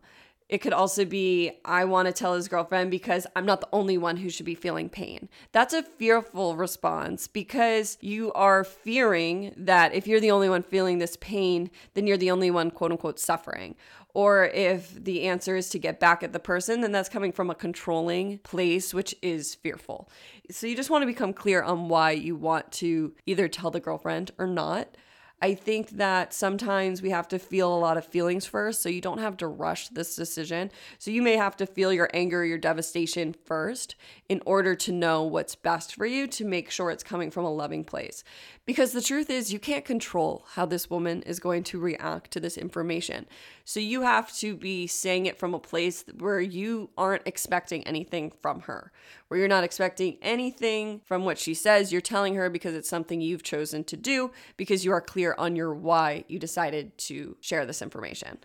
It 0.49 0.59
could 0.59 0.73
also 0.73 1.05
be, 1.05 1.51
I 1.63 1.85
want 1.85 2.07
to 2.07 2.11
tell 2.11 2.33
his 2.33 2.47
girlfriend 2.47 2.89
because 2.89 3.27
I'm 3.35 3.45
not 3.45 3.61
the 3.61 3.69
only 3.71 3.99
one 3.99 4.17
who 4.17 4.29
should 4.29 4.47
be 4.47 4.55
feeling 4.55 4.89
pain. 4.89 5.29
That's 5.51 5.75
a 5.75 5.83
fearful 5.83 6.55
response 6.55 7.27
because 7.27 7.99
you 8.01 8.33
are 8.33 8.63
fearing 8.63 9.53
that 9.55 9.93
if 9.93 10.07
you're 10.07 10.19
the 10.19 10.31
only 10.31 10.49
one 10.49 10.63
feeling 10.63 10.97
this 10.97 11.17
pain, 11.21 11.69
then 11.93 12.07
you're 12.07 12.17
the 12.17 12.31
only 12.31 12.49
one, 12.49 12.71
quote 12.71 12.91
unquote, 12.91 13.19
suffering. 13.19 13.75
Or 14.15 14.45
if 14.45 14.91
the 15.03 15.27
answer 15.27 15.55
is 15.55 15.69
to 15.69 15.77
get 15.77 15.99
back 15.99 16.23
at 16.23 16.33
the 16.33 16.39
person, 16.39 16.81
then 16.81 16.91
that's 16.91 17.09
coming 17.09 17.31
from 17.31 17.51
a 17.51 17.55
controlling 17.55 18.39
place, 18.39 18.91
which 18.91 19.15
is 19.21 19.53
fearful. 19.53 20.09
So 20.49 20.65
you 20.65 20.75
just 20.75 20.89
want 20.89 21.03
to 21.03 21.07
become 21.07 21.31
clear 21.31 21.61
on 21.61 21.89
why 21.89 22.11
you 22.11 22.35
want 22.35 22.71
to 22.73 23.13
either 23.27 23.47
tell 23.47 23.69
the 23.69 23.79
girlfriend 23.79 24.31
or 24.39 24.47
not. 24.47 24.97
I 25.41 25.53
think 25.53 25.91
that 25.91 26.33
sometimes 26.33 27.01
we 27.01 27.11
have 27.11 27.27
to 27.29 27.39
feel 27.39 27.73
a 27.73 27.79
lot 27.79 27.97
of 27.97 28.05
feelings 28.05 28.45
first, 28.45 28.81
so 28.81 28.89
you 28.89 28.99
don't 28.99 29.19
have 29.19 29.37
to 29.37 29.47
rush 29.47 29.87
this 29.87 30.15
decision. 30.15 30.69
So 30.97 31.11
you 31.11 31.21
may 31.21 31.37
have 31.37 31.55
to 31.57 31.65
feel 31.65 31.93
your 31.93 32.09
anger, 32.13 32.43
your 32.43 32.57
devastation 32.57 33.33
first 33.45 33.95
in 34.27 34.41
order 34.45 34.75
to 34.75 34.91
know 34.91 35.23
what's 35.23 35.55
best 35.55 35.95
for 35.95 36.05
you 36.05 36.27
to 36.27 36.43
make 36.43 36.69
sure 36.69 36.91
it's 36.91 37.03
coming 37.03 37.31
from 37.31 37.45
a 37.45 37.53
loving 37.53 37.85
place. 37.85 38.23
Because 38.65 38.91
the 38.91 39.01
truth 39.01 39.29
is, 39.29 39.53
you 39.53 39.59
can't 39.59 39.85
control 39.85 40.45
how 40.53 40.65
this 40.65 40.89
woman 40.89 41.21
is 41.23 41.39
going 41.39 41.63
to 41.63 41.79
react 41.79 42.31
to 42.31 42.39
this 42.39 42.57
information. 42.57 43.25
So 43.69 43.79
you 43.79 44.01
have 44.01 44.35
to 44.37 44.55
be 44.55 44.87
saying 44.87 45.27
it 45.27 45.37
from 45.37 45.53
a 45.53 45.59
place 45.59 46.03
where 46.17 46.41
you 46.41 46.89
aren't 46.97 47.27
expecting 47.27 47.83
anything 47.83 48.31
from 48.41 48.61
her, 48.61 48.91
where 49.27 49.39
you're 49.39 49.47
not 49.47 49.63
expecting 49.63 50.17
anything 50.23 51.01
from 51.05 51.23
what 51.23 51.37
she 51.37 51.53
says. 51.53 51.91
You're 51.91 52.01
telling 52.01 52.33
her 52.33 52.49
because 52.49 52.73
it's 52.73 52.89
something 52.89 53.21
you've 53.21 53.43
chosen 53.43 53.83
to 53.83 53.95
do 53.95 54.31
because 54.57 54.83
you 54.83 54.91
are 54.91 55.01
clear 55.01 55.35
on 55.37 55.55
your 55.55 55.71
why 55.71 56.23
you 56.27 56.39
decided 56.39 56.97
to 56.97 57.37
share 57.41 57.63
this 57.63 57.83
information. 57.83 58.39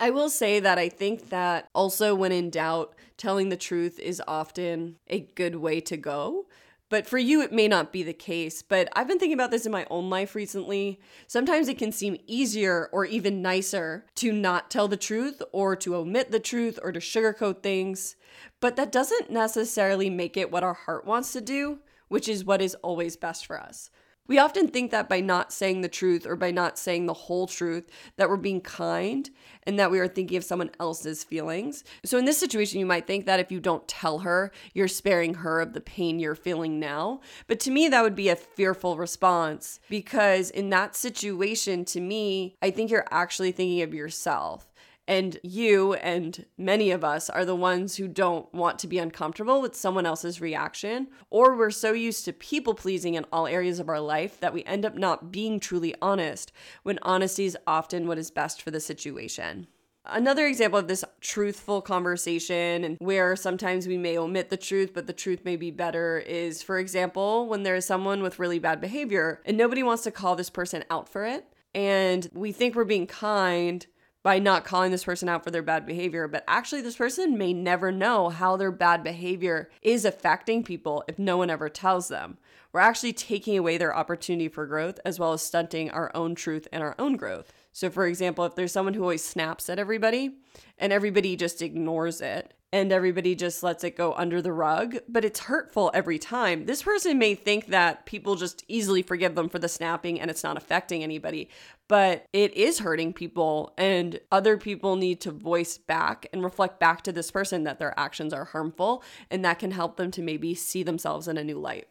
I 0.00 0.10
will 0.10 0.28
say 0.28 0.58
that 0.58 0.78
I 0.78 0.88
think 0.88 1.28
that 1.28 1.68
also, 1.72 2.16
when 2.16 2.32
in 2.32 2.50
doubt, 2.50 2.96
telling 3.16 3.50
the 3.50 3.56
truth 3.56 4.00
is 4.00 4.20
often 4.26 4.96
a 5.06 5.20
good 5.20 5.54
way 5.54 5.80
to 5.82 5.96
go 5.96 6.46
but 6.88 7.06
for 7.06 7.18
you, 7.18 7.40
it 7.42 7.52
may 7.52 7.66
not 7.66 7.92
be 7.92 8.02
the 8.02 8.12
case. 8.12 8.62
But 8.62 8.88
I've 8.94 9.08
been 9.08 9.18
thinking 9.18 9.34
about 9.34 9.50
this 9.50 9.66
in 9.66 9.72
my 9.72 9.86
own 9.90 10.08
life 10.08 10.34
recently. 10.34 11.00
Sometimes 11.26 11.68
it 11.68 11.78
can 11.78 11.90
seem 11.90 12.16
easier 12.26 12.88
or 12.92 13.04
even 13.04 13.42
nicer 13.42 14.06
to 14.16 14.32
not 14.32 14.70
tell 14.70 14.86
the 14.86 14.96
truth 14.96 15.42
or 15.52 15.74
to 15.76 15.96
omit 15.96 16.30
the 16.30 16.38
truth 16.38 16.78
or 16.82 16.92
to 16.92 17.00
sugarcoat 17.00 17.62
things. 17.62 18.14
But 18.60 18.76
that 18.76 18.92
doesn't 18.92 19.30
necessarily 19.30 20.10
make 20.10 20.36
it 20.36 20.52
what 20.52 20.62
our 20.62 20.74
heart 20.74 21.04
wants 21.04 21.32
to 21.32 21.40
do, 21.40 21.80
which 22.08 22.28
is 22.28 22.44
what 22.44 22.62
is 22.62 22.76
always 22.76 23.16
best 23.16 23.46
for 23.46 23.60
us. 23.60 23.90
We 24.28 24.38
often 24.38 24.68
think 24.68 24.90
that 24.90 25.08
by 25.08 25.20
not 25.20 25.52
saying 25.52 25.82
the 25.82 25.88
truth 25.88 26.26
or 26.26 26.36
by 26.36 26.50
not 26.50 26.78
saying 26.78 27.06
the 27.06 27.14
whole 27.14 27.46
truth, 27.46 27.88
that 28.16 28.28
we're 28.28 28.36
being 28.36 28.60
kind 28.60 29.30
and 29.62 29.78
that 29.78 29.90
we 29.90 29.98
are 29.98 30.08
thinking 30.08 30.36
of 30.36 30.44
someone 30.44 30.70
else's 30.80 31.24
feelings. 31.24 31.84
So, 32.04 32.18
in 32.18 32.24
this 32.24 32.38
situation, 32.38 32.80
you 32.80 32.86
might 32.86 33.06
think 33.06 33.26
that 33.26 33.40
if 33.40 33.52
you 33.52 33.60
don't 33.60 33.86
tell 33.86 34.20
her, 34.20 34.52
you're 34.74 34.88
sparing 34.88 35.34
her 35.34 35.60
of 35.60 35.72
the 35.72 35.80
pain 35.80 36.18
you're 36.18 36.34
feeling 36.34 36.80
now. 36.80 37.20
But 37.46 37.60
to 37.60 37.70
me, 37.70 37.88
that 37.88 38.02
would 38.02 38.16
be 38.16 38.28
a 38.28 38.36
fearful 38.36 38.96
response 38.96 39.80
because 39.88 40.50
in 40.50 40.70
that 40.70 40.96
situation, 40.96 41.84
to 41.86 42.00
me, 42.00 42.56
I 42.62 42.70
think 42.70 42.90
you're 42.90 43.06
actually 43.10 43.52
thinking 43.52 43.82
of 43.82 43.94
yourself. 43.94 44.72
And 45.08 45.38
you 45.42 45.94
and 45.94 46.46
many 46.58 46.90
of 46.90 47.04
us 47.04 47.30
are 47.30 47.44
the 47.44 47.54
ones 47.54 47.96
who 47.96 48.08
don't 48.08 48.52
want 48.52 48.78
to 48.80 48.88
be 48.88 48.98
uncomfortable 48.98 49.62
with 49.62 49.76
someone 49.76 50.04
else's 50.04 50.40
reaction, 50.40 51.08
or 51.30 51.56
we're 51.56 51.70
so 51.70 51.92
used 51.92 52.24
to 52.24 52.32
people 52.32 52.74
pleasing 52.74 53.14
in 53.14 53.24
all 53.32 53.46
areas 53.46 53.78
of 53.78 53.88
our 53.88 54.00
life 54.00 54.40
that 54.40 54.52
we 54.52 54.64
end 54.64 54.84
up 54.84 54.96
not 54.96 55.30
being 55.30 55.60
truly 55.60 55.94
honest 56.02 56.50
when 56.82 56.98
honesty 57.02 57.44
is 57.44 57.56
often 57.66 58.08
what 58.08 58.18
is 58.18 58.32
best 58.32 58.60
for 58.60 58.72
the 58.72 58.80
situation. 58.80 59.68
Another 60.08 60.46
example 60.46 60.78
of 60.78 60.86
this 60.86 61.04
truthful 61.20 61.82
conversation 61.82 62.84
and 62.84 62.96
where 63.00 63.34
sometimes 63.34 63.88
we 63.88 63.98
may 63.98 64.16
omit 64.16 64.50
the 64.50 64.56
truth, 64.56 64.92
but 64.94 65.06
the 65.08 65.12
truth 65.12 65.44
may 65.44 65.56
be 65.56 65.72
better 65.72 66.18
is, 66.18 66.62
for 66.62 66.78
example, 66.78 67.48
when 67.48 67.64
there 67.64 67.74
is 67.74 67.84
someone 67.84 68.22
with 68.22 68.38
really 68.38 68.60
bad 68.60 68.80
behavior 68.80 69.42
and 69.44 69.56
nobody 69.56 69.82
wants 69.82 70.04
to 70.04 70.12
call 70.12 70.36
this 70.36 70.50
person 70.50 70.84
out 70.90 71.08
for 71.08 71.24
it. 71.24 71.44
And 71.74 72.28
we 72.32 72.52
think 72.52 72.74
we're 72.74 72.84
being 72.84 73.08
kind, 73.08 73.84
by 74.26 74.40
not 74.40 74.64
calling 74.64 74.90
this 74.90 75.04
person 75.04 75.28
out 75.28 75.44
for 75.44 75.52
their 75.52 75.62
bad 75.62 75.86
behavior, 75.86 76.26
but 76.26 76.42
actually, 76.48 76.80
this 76.80 76.96
person 76.96 77.38
may 77.38 77.52
never 77.52 77.92
know 77.92 78.28
how 78.28 78.56
their 78.56 78.72
bad 78.72 79.04
behavior 79.04 79.70
is 79.82 80.04
affecting 80.04 80.64
people 80.64 81.04
if 81.06 81.16
no 81.16 81.36
one 81.36 81.48
ever 81.48 81.68
tells 81.68 82.08
them. 82.08 82.36
We're 82.72 82.80
actually 82.80 83.12
taking 83.12 83.56
away 83.56 83.78
their 83.78 83.94
opportunity 83.94 84.48
for 84.48 84.66
growth 84.66 84.98
as 85.04 85.20
well 85.20 85.32
as 85.32 85.42
stunting 85.42 85.92
our 85.92 86.10
own 86.12 86.34
truth 86.34 86.66
and 86.72 86.82
our 86.82 86.96
own 86.98 87.14
growth. 87.14 87.52
So, 87.72 87.88
for 87.88 88.04
example, 88.04 88.44
if 88.44 88.56
there's 88.56 88.72
someone 88.72 88.94
who 88.94 89.02
always 89.02 89.22
snaps 89.24 89.70
at 89.70 89.78
everybody 89.78 90.38
and 90.76 90.92
everybody 90.92 91.36
just 91.36 91.62
ignores 91.62 92.20
it, 92.20 92.52
and 92.72 92.92
everybody 92.92 93.34
just 93.34 93.62
lets 93.62 93.84
it 93.84 93.96
go 93.96 94.12
under 94.14 94.42
the 94.42 94.52
rug, 94.52 94.98
but 95.08 95.24
it's 95.24 95.40
hurtful 95.40 95.90
every 95.94 96.18
time. 96.18 96.66
This 96.66 96.82
person 96.82 97.18
may 97.18 97.34
think 97.34 97.68
that 97.68 98.06
people 98.06 98.34
just 98.34 98.64
easily 98.68 99.02
forgive 99.02 99.34
them 99.34 99.48
for 99.48 99.58
the 99.58 99.68
snapping 99.68 100.20
and 100.20 100.30
it's 100.30 100.42
not 100.42 100.56
affecting 100.56 101.02
anybody, 101.02 101.48
but 101.88 102.26
it 102.32 102.52
is 102.54 102.80
hurting 102.80 103.12
people, 103.12 103.72
and 103.78 104.20
other 104.32 104.56
people 104.56 104.96
need 104.96 105.20
to 105.22 105.30
voice 105.30 105.78
back 105.78 106.26
and 106.32 106.42
reflect 106.42 106.80
back 106.80 107.02
to 107.02 107.12
this 107.12 107.30
person 107.30 107.64
that 107.64 107.78
their 107.78 107.98
actions 107.98 108.32
are 108.32 108.44
harmful, 108.44 109.02
and 109.30 109.44
that 109.44 109.58
can 109.58 109.70
help 109.70 109.96
them 109.96 110.10
to 110.12 110.22
maybe 110.22 110.54
see 110.54 110.82
themselves 110.82 111.28
in 111.28 111.38
a 111.38 111.44
new 111.44 111.58
light. 111.58 111.88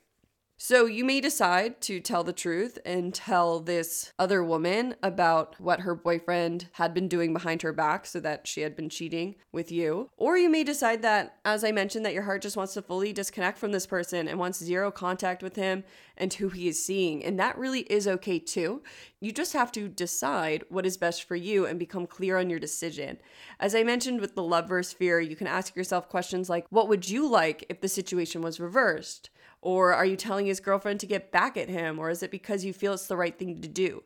So 0.58 0.86
you 0.86 1.04
may 1.04 1.20
decide 1.20 1.82
to 1.82 2.00
tell 2.00 2.24
the 2.24 2.32
truth 2.32 2.80
and 2.86 3.14
tell 3.14 3.60
this 3.60 4.14
other 4.18 4.42
woman 4.42 4.96
about 5.04 5.60
what 5.60 5.82
her 5.82 5.94
boyfriend 5.94 6.70
had 6.74 6.94
been 6.94 7.10
doing 7.10 7.34
behind 7.34 7.62
her 7.62 7.74
back 7.74 8.06
so 8.06 8.22
that 8.22 8.48
she 8.48 8.62
had 8.62 8.74
been 8.74 8.90
cheating 8.90 9.36
with 9.52 9.70
you. 9.70 10.10
Or 10.16 10.38
you 10.38 10.50
may 10.50 10.64
decide 10.64 11.02
that, 11.02 11.40
as 11.44 11.66
I 11.66 11.74
mentioned, 11.74 12.06
that 12.06 12.14
your 12.14 12.24
heart 12.24 12.42
just 12.42 12.56
wants 12.56 12.74
to 12.76 12.82
fully 12.82 13.12
disconnect 13.12 13.58
from 13.58 13.74
this 13.74 13.86
person 13.86 14.30
and 14.30 14.40
wants 14.40 14.64
zero 14.64 14.92
contact 14.92 15.44
with 15.44 15.58
him 15.58 15.84
and 16.16 16.34
who 16.34 16.48
he 16.48 16.70
is 16.70 16.84
seeing. 16.84 17.24
And 17.26 17.38
that 17.38 17.58
really 17.58 17.82
is 17.82 18.08
okay 18.08 18.40
too. 18.40 18.82
You 19.20 19.34
just 19.34 19.52
have 19.54 19.74
to 19.74 19.90
decide 19.90 20.64
what 20.70 20.86
is 20.86 20.96
best 20.96 21.26
for 21.26 21.36
you 21.36 21.66
and 21.66 21.78
become 21.78 22.08
clear 22.08 22.38
on 22.38 22.50
your 22.50 22.60
decision. 22.60 23.18
As 23.60 23.76
I 23.76 23.84
mentioned 23.84 24.22
with 24.22 24.36
the 24.36 24.44
love 24.44 24.70
versus 24.70 24.94
fear, 24.94 25.20
you 25.20 25.36
can 25.36 25.48
ask 25.48 25.76
yourself 25.76 26.08
questions 26.08 26.50
like, 26.50 26.66
What 26.70 26.88
would 26.88 27.10
you 27.10 27.30
like 27.30 27.66
if 27.68 27.82
the 27.82 27.90
situation 27.90 28.42
was 28.42 28.62
reversed? 28.62 29.30
Or 29.66 29.96
are 29.96 30.06
you 30.06 30.16
telling 30.16 30.46
his 30.46 30.60
girlfriend 30.60 31.00
to 31.00 31.08
get 31.08 31.32
back 31.32 31.58
at 31.58 31.70
him? 31.70 31.98
Or 31.98 32.12
is 32.12 32.22
it 32.22 32.30
because 32.30 32.64
you 32.64 32.72
feel 32.72 32.94
it's 32.94 33.08
the 33.08 33.18
right 33.18 33.36
thing 33.36 33.62
to 33.62 33.68
do? 33.68 34.04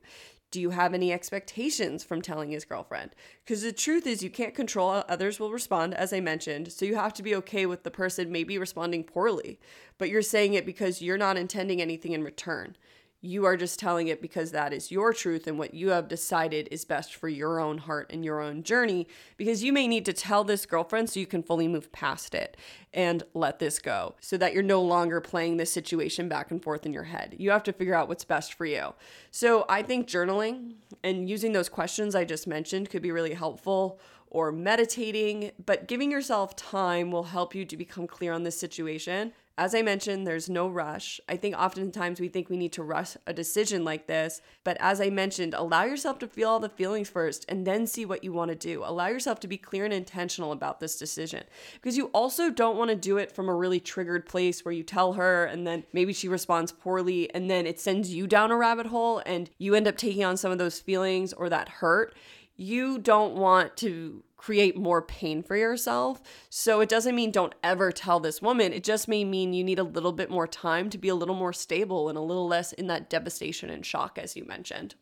Do 0.52 0.62
you 0.62 0.70
have 0.70 0.94
any 0.94 1.12
expectations 1.12 2.02
from 2.02 2.22
telling 2.22 2.52
his 2.52 2.64
girlfriend? 2.64 3.12
Because 3.44 3.62
the 3.62 3.74
truth 3.74 4.08
is, 4.08 4.24
you 4.24 4.30
can't 4.30 4.56
control 4.56 4.94
how 4.94 5.04
others 5.10 5.38
will 5.38 5.52
respond, 5.52 5.94
as 5.94 6.14
I 6.14 6.22
mentioned. 6.22 6.72
So 6.72 6.86
you 6.86 6.96
have 6.96 7.14
to 7.16 7.24
be 7.24 7.36
okay 7.36 7.66
with 7.66 7.84
the 7.84 7.92
person 7.92 8.32
maybe 8.32 8.58
responding 8.58 9.04
poorly, 9.04 9.60
but 9.98 10.08
you're 10.08 10.22
saying 10.22 10.54
it 10.54 10.66
because 10.66 11.02
you're 11.02 11.18
not 11.18 11.36
intending 11.36 11.82
anything 11.82 12.14
in 12.14 12.24
return. 12.24 12.78
You 13.22 13.44
are 13.46 13.58
just 13.58 13.80
telling 13.80 14.08
it 14.08 14.22
because 14.22 14.52
that 14.52 14.72
is 14.72 14.92
your 14.92 15.12
truth 15.12 15.46
and 15.46 15.60
what 15.60 15.74
you 15.74 15.90
have 15.90 16.08
decided 16.08 16.70
is 16.72 16.86
best 16.86 17.14
for 17.14 17.28
your 17.28 17.60
own 17.60 17.80
heart 17.80 18.10
and 18.14 18.24
your 18.24 18.40
own 18.40 18.64
journey. 18.64 19.08
Because 19.36 19.62
you 19.62 19.74
may 19.74 19.90
need 19.90 20.06
to 20.06 20.14
tell 20.14 20.46
this 20.46 20.66
girlfriend 20.66 21.10
so 21.10 21.20
you 21.20 21.26
can 21.26 21.44
fully 21.44 21.68
move 21.68 21.92
past 21.92 22.34
it 22.34 22.56
and 22.94 23.24
let 23.34 23.60
this 23.60 23.78
go 23.80 24.16
so 24.22 24.38
that 24.38 24.54
you're 24.54 24.64
no 24.64 24.82
longer 24.82 25.20
playing 25.20 25.58
this 25.58 25.72
situation 25.72 26.30
back 26.30 26.50
and 26.50 26.64
forth 26.64 26.86
in 26.86 26.94
your 26.94 27.04
head. 27.04 27.36
You 27.38 27.52
have 27.52 27.64
to 27.64 27.74
figure 27.74 27.94
out 27.94 28.08
what's 28.08 28.24
best 28.24 28.54
for 28.54 28.66
you. 28.66 28.94
So 29.32 29.66
I 29.68 29.84
think 29.84 30.08
journaling 30.08 30.76
and 31.04 31.30
using 31.30 31.52
those 31.52 31.68
questions 31.68 32.16
I 32.16 32.24
just 32.24 32.48
mentioned 32.48 32.90
could 32.90 33.02
be 33.02 33.12
really 33.12 33.34
helpful 33.34 34.00
or 34.32 34.52
meditating, 34.52 35.52
but 35.66 35.88
giving 35.88 36.12
yourself 36.12 36.56
time 36.56 37.12
will 37.12 37.24
help 37.24 37.54
you 37.54 37.66
to 37.66 37.76
become 37.76 38.08
clear 38.08 38.32
on 38.32 38.44
this 38.44 38.58
situation 38.58 39.34
as 39.60 39.76
I 39.76 39.82
mentioned, 39.82 40.26
there's 40.26 40.50
no 40.50 40.70
rush. 40.70 41.20
I 41.28 41.36
think 41.36 41.54
oftentimes 41.54 42.22
we 42.22 42.30
think 42.30 42.50
we 42.50 42.56
need 42.56 42.72
to 42.74 42.84
rush 42.84 43.18
a 43.28 43.34
decision 43.34 43.84
like 43.84 44.08
this, 44.08 44.42
but 44.64 44.78
as 44.80 45.02
I 45.02 45.10
mentioned, 45.10 45.54
allow 45.54 45.84
yourself 45.84 46.18
to 46.20 46.30
feel 46.30 46.48
all 46.48 46.62
the 46.62 46.70
feelings 46.70 47.10
first 47.10 47.44
and 47.50 47.68
then 47.68 47.86
see 47.86 48.06
what 48.06 48.24
you 48.24 48.32
want 48.32 48.52
to 48.52 48.56
do. 48.56 48.86
Allow 48.86 49.08
yourself 49.08 49.42
to 49.42 49.50
be 49.50 49.58
clear 49.58 49.84
and 49.84 49.94
intentional 49.94 50.54
about 50.54 50.80
this 50.80 50.98
decision 50.98 51.44
because 51.74 51.98
you 51.98 52.06
also 52.14 52.50
don't 52.50 52.78
want 52.78 52.90
to 52.90 52.96
do 52.96 53.18
it 53.18 53.34
from 53.34 53.50
a 53.50 53.54
really 53.54 53.82
triggered 53.82 54.26
place 54.26 54.64
where 54.64 54.72
you 54.72 54.82
tell 54.82 55.14
her 55.14 55.44
and 55.44 55.68
then 55.68 55.84
maybe 55.92 56.14
she 56.14 56.30
responds 56.30 56.72
poorly 56.72 57.30
and 57.36 57.52
then 57.52 57.68
it 57.68 57.82
sends 57.82 58.14
you 58.14 58.28
down 58.28 58.52
a 58.52 58.56
rabbit 58.56 58.86
hole 58.86 59.22
and 59.26 59.50
you 59.58 59.76
end 59.76 59.90
up 59.90 59.98
taking 59.98 60.24
on 60.24 60.38
some 60.38 60.54
of 60.54 60.58
those 60.58 60.80
feelings 60.80 61.34
or 61.34 61.50
that 61.50 61.68
hurt 61.68 62.16
you 62.56 63.00
don't 63.00 63.36
want 63.36 63.76
to 63.78 64.22
create 64.40 64.78
more 64.78 65.02
pain 65.02 65.44
for 65.44 65.58
yourself. 65.58 66.22
So 66.50 66.80
it 66.80 66.88
doesn't 66.88 67.14
mean 67.14 67.30
don't 67.30 67.54
ever 67.62 67.92
tell 67.92 68.22
this 68.22 68.42
woman. 68.42 68.72
It 68.72 68.86
just 68.86 69.10
may 69.10 69.26
mean 69.26 69.54
you 69.54 69.66
need 69.66 69.80
a 69.80 69.84
little 69.84 70.14
bit 70.14 70.32
more 70.32 70.48
time 70.48 70.90
to 70.92 70.98
be 70.98 71.10
a 71.10 71.16
little 71.16 71.36
more 71.36 71.52
stable 71.52 72.08
and 72.08 72.18
a 72.18 72.22
little 72.22 72.48
less 72.48 72.72
in 72.72 72.88
that 72.88 73.10
devastation 73.10 73.70
and 73.70 73.86
shock, 73.86 74.18
as 74.18 74.38
you 74.38 74.46
mentioned. 74.46 74.96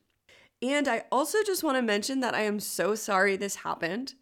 And 0.60 0.88
I 0.88 1.04
also 1.12 1.38
just 1.46 1.64
want 1.64 1.78
to 1.78 1.84
mention 1.84 2.20
that 2.22 2.34
I 2.34 2.42
am 2.42 2.60
so 2.60 2.96
sorry 2.96 3.38
this 3.38 3.58
happened. 3.58 4.16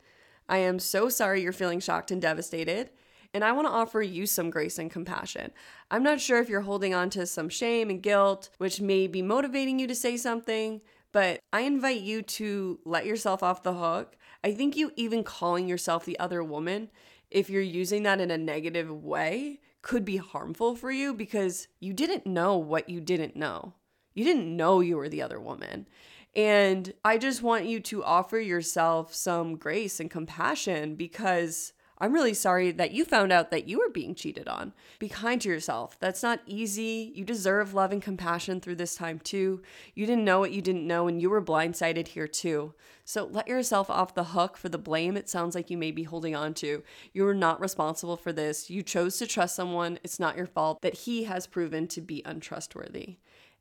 I 0.49 0.57
am 0.57 0.79
so 0.79 1.07
sorry 1.07 1.41
you're 1.41 1.53
feeling 1.53 1.79
shocked 1.79 2.11
and 2.11 2.21
devastated. 2.21 2.89
And 3.33 3.41
I 3.43 3.53
want 3.53 3.67
to 3.67 3.73
offer 3.73 4.01
you 4.01 4.25
some 4.25 4.49
grace 4.49 4.77
and 4.77 4.91
compassion. 4.91 5.51
I'm 5.89 6.03
not 6.03 6.19
sure 6.19 6.39
if 6.39 6.49
you're 6.49 6.61
holding 6.61 6.93
on 6.93 7.09
to 7.11 7.25
some 7.25 7.47
shame 7.47 7.89
and 7.89 8.03
guilt, 8.03 8.49
which 8.57 8.81
may 8.81 9.07
be 9.07 9.21
motivating 9.21 9.79
you 9.79 9.87
to 9.87 9.95
say 9.95 10.17
something, 10.17 10.81
but 11.13 11.39
I 11.53 11.61
invite 11.61 12.01
you 12.01 12.21
to 12.21 12.79
let 12.83 13.05
yourself 13.05 13.41
off 13.41 13.63
the 13.63 13.73
hook. 13.73 14.17
I 14.45 14.53
think 14.53 14.77
you 14.77 14.91
even 14.95 15.23
calling 15.23 15.67
yourself 15.67 16.05
the 16.05 16.19
other 16.19 16.43
woman, 16.43 16.91
if 17.31 17.49
you're 17.49 17.63
using 17.63 18.03
that 18.03 18.21
in 18.21 18.29
a 18.29 18.37
negative 18.37 18.91
way, 18.91 19.59
could 19.81 20.05
be 20.05 20.17
harmful 20.17 20.75
for 20.75 20.91
you 20.91 21.15
because 21.15 21.67
you 21.79 21.93
didn't 21.93 22.27
know 22.27 22.55
what 22.55 22.87
you 22.87 23.01
didn't 23.01 23.35
know. 23.35 23.73
You 24.13 24.23
didn't 24.23 24.55
know 24.55 24.81
you 24.81 24.97
were 24.97 25.09
the 25.09 25.23
other 25.23 25.39
woman. 25.39 25.87
And 26.35 26.93
I 27.03 27.17
just 27.17 27.41
want 27.41 27.65
you 27.65 27.79
to 27.79 28.03
offer 28.03 28.37
yourself 28.37 29.15
some 29.15 29.55
grace 29.55 29.99
and 29.99 30.11
compassion 30.11 30.93
because 30.93 31.73
I'm 31.97 32.13
really 32.13 32.33
sorry 32.33 32.71
that 32.71 32.91
you 32.91 33.05
found 33.05 33.31
out 33.31 33.51
that 33.51 33.69
you 33.69 33.79
were 33.79 33.89
being 33.89 34.15
cheated 34.15 34.49
on. 34.49 34.73
Be 34.99 35.07
kind 35.07 35.39
to 35.41 35.49
yourself. 35.49 35.97
That's 35.99 36.21
not 36.21 36.41
easy. 36.45 37.13
You 37.15 37.23
deserve 37.23 37.73
love 37.73 37.93
and 37.93 38.01
compassion 38.01 38.59
through 38.59 38.75
this 38.75 38.95
time 38.95 39.19
too. 39.19 39.61
You 39.93 40.05
didn't 40.05 40.25
know 40.25 40.39
what 40.39 40.51
you 40.51 40.61
didn't 40.61 40.85
know, 40.85 41.07
and 41.07 41.21
you 41.21 41.29
were 41.29 41.41
blindsided 41.41 42.09
here 42.09 42.27
too. 42.27 42.73
So 43.05 43.25
let 43.25 43.47
yourself 43.47 43.89
off 43.89 44.13
the 44.13 44.25
hook 44.25 44.57
for 44.57 44.67
the 44.67 44.77
blame 44.77 45.15
it 45.15 45.29
sounds 45.29 45.55
like 45.55 45.69
you 45.69 45.77
may 45.77 45.91
be 45.91 46.03
holding 46.03 46.35
on 46.35 46.53
to. 46.55 46.83
You 47.13 47.27
are 47.27 47.35
not 47.35 47.61
responsible 47.61 48.17
for 48.17 48.33
this. 48.33 48.69
You 48.69 48.83
chose 48.83 49.17
to 49.19 49.27
trust 49.27 49.55
someone. 49.55 49.99
It's 50.03 50.19
not 50.19 50.35
your 50.35 50.47
fault 50.47 50.81
that 50.81 50.95
he 50.95 51.25
has 51.25 51.47
proven 51.47 51.87
to 51.89 52.01
be 52.01 52.23
untrustworthy. 52.25 53.17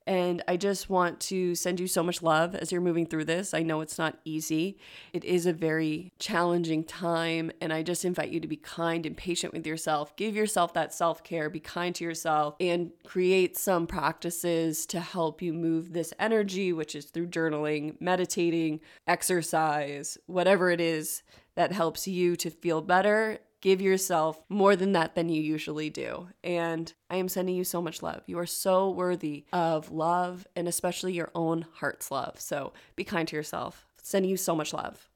And 0.07 0.43
I 0.47 0.57
just 0.57 0.91
want 0.91 1.19
to 1.21 1.55
send 1.55 1.81
you 1.81 1.87
so 1.87 2.03
much 2.03 2.23
love 2.23 2.55
as 2.55 2.71
you're 2.71 2.81
moving 2.81 3.07
through 3.07 3.25
this. 3.25 3.55
I 3.55 3.63
know 3.63 3.81
it's 3.81 3.99
not 3.99 4.19
easy, 4.25 4.77
it 5.13 5.25
is 5.25 5.47
a 5.47 5.53
very 5.53 6.13
challenging 6.19 6.85
time. 6.85 7.51
And 7.61 7.73
I 7.73 7.83
just 7.83 8.05
invite 8.05 8.31
you 8.31 8.41
to 8.41 8.49
be 8.49 8.57
kind 8.57 9.07
and 9.07 9.17
patient 9.17 9.53
with 9.53 9.67
yourself. 9.67 10.15
Give 10.17 10.37
yourself 10.37 10.75
that 10.75 10.93
self 10.93 11.23
care, 11.23 11.49
be 11.49 11.61
kind 11.61 11.95
to 11.95 12.05
yourself, 12.05 12.57
and 12.61 12.93
create 13.05 13.57
some 13.57 13.87
practices 13.87 14.87
to 14.87 15.01
help 15.01 15.41
you 15.41 15.53
move 15.53 15.93
this 15.93 16.13
energy, 16.19 16.73
which 16.73 16.95
is 16.95 17.07
through 17.07 17.29
journaling, 17.29 18.01
meditating, 18.01 18.81
exercise, 19.07 20.19
whatever 20.27 20.71
it 20.71 20.81
is 20.81 21.23
that 21.55 21.73
helps 21.73 22.07
you 22.07 22.37
to 22.37 22.51
feel 22.51 22.83
better 22.83 23.39
give 23.65 23.81
yourself 23.81 24.45
more 24.51 24.77
than 24.77 24.93
that 24.93 25.15
than 25.15 25.31
you 25.31 25.41
usually 25.41 25.89
do. 25.89 26.29
And 26.45 26.93
I 27.09 27.17
am 27.17 27.31
sending 27.31 27.57
you 27.57 27.65
so 27.65 27.81
much 27.81 28.03
love. 28.03 28.21
You 28.27 28.39
are 28.39 28.45
so 28.45 28.91
worthy 28.91 29.47
of 29.55 29.91
love 29.91 30.47
and 30.55 30.69
especially 30.69 31.15
your 31.15 31.31
own 31.35 31.65
heart's 31.73 32.11
love. 32.11 32.39
So 32.39 32.75
be 32.95 33.05
kind 33.05 33.27
to 33.27 33.37
yourself. 33.37 33.87
Sending 34.03 34.31
you 34.31 34.37
so 34.37 34.55
much 34.55 34.75
love. 34.75 35.09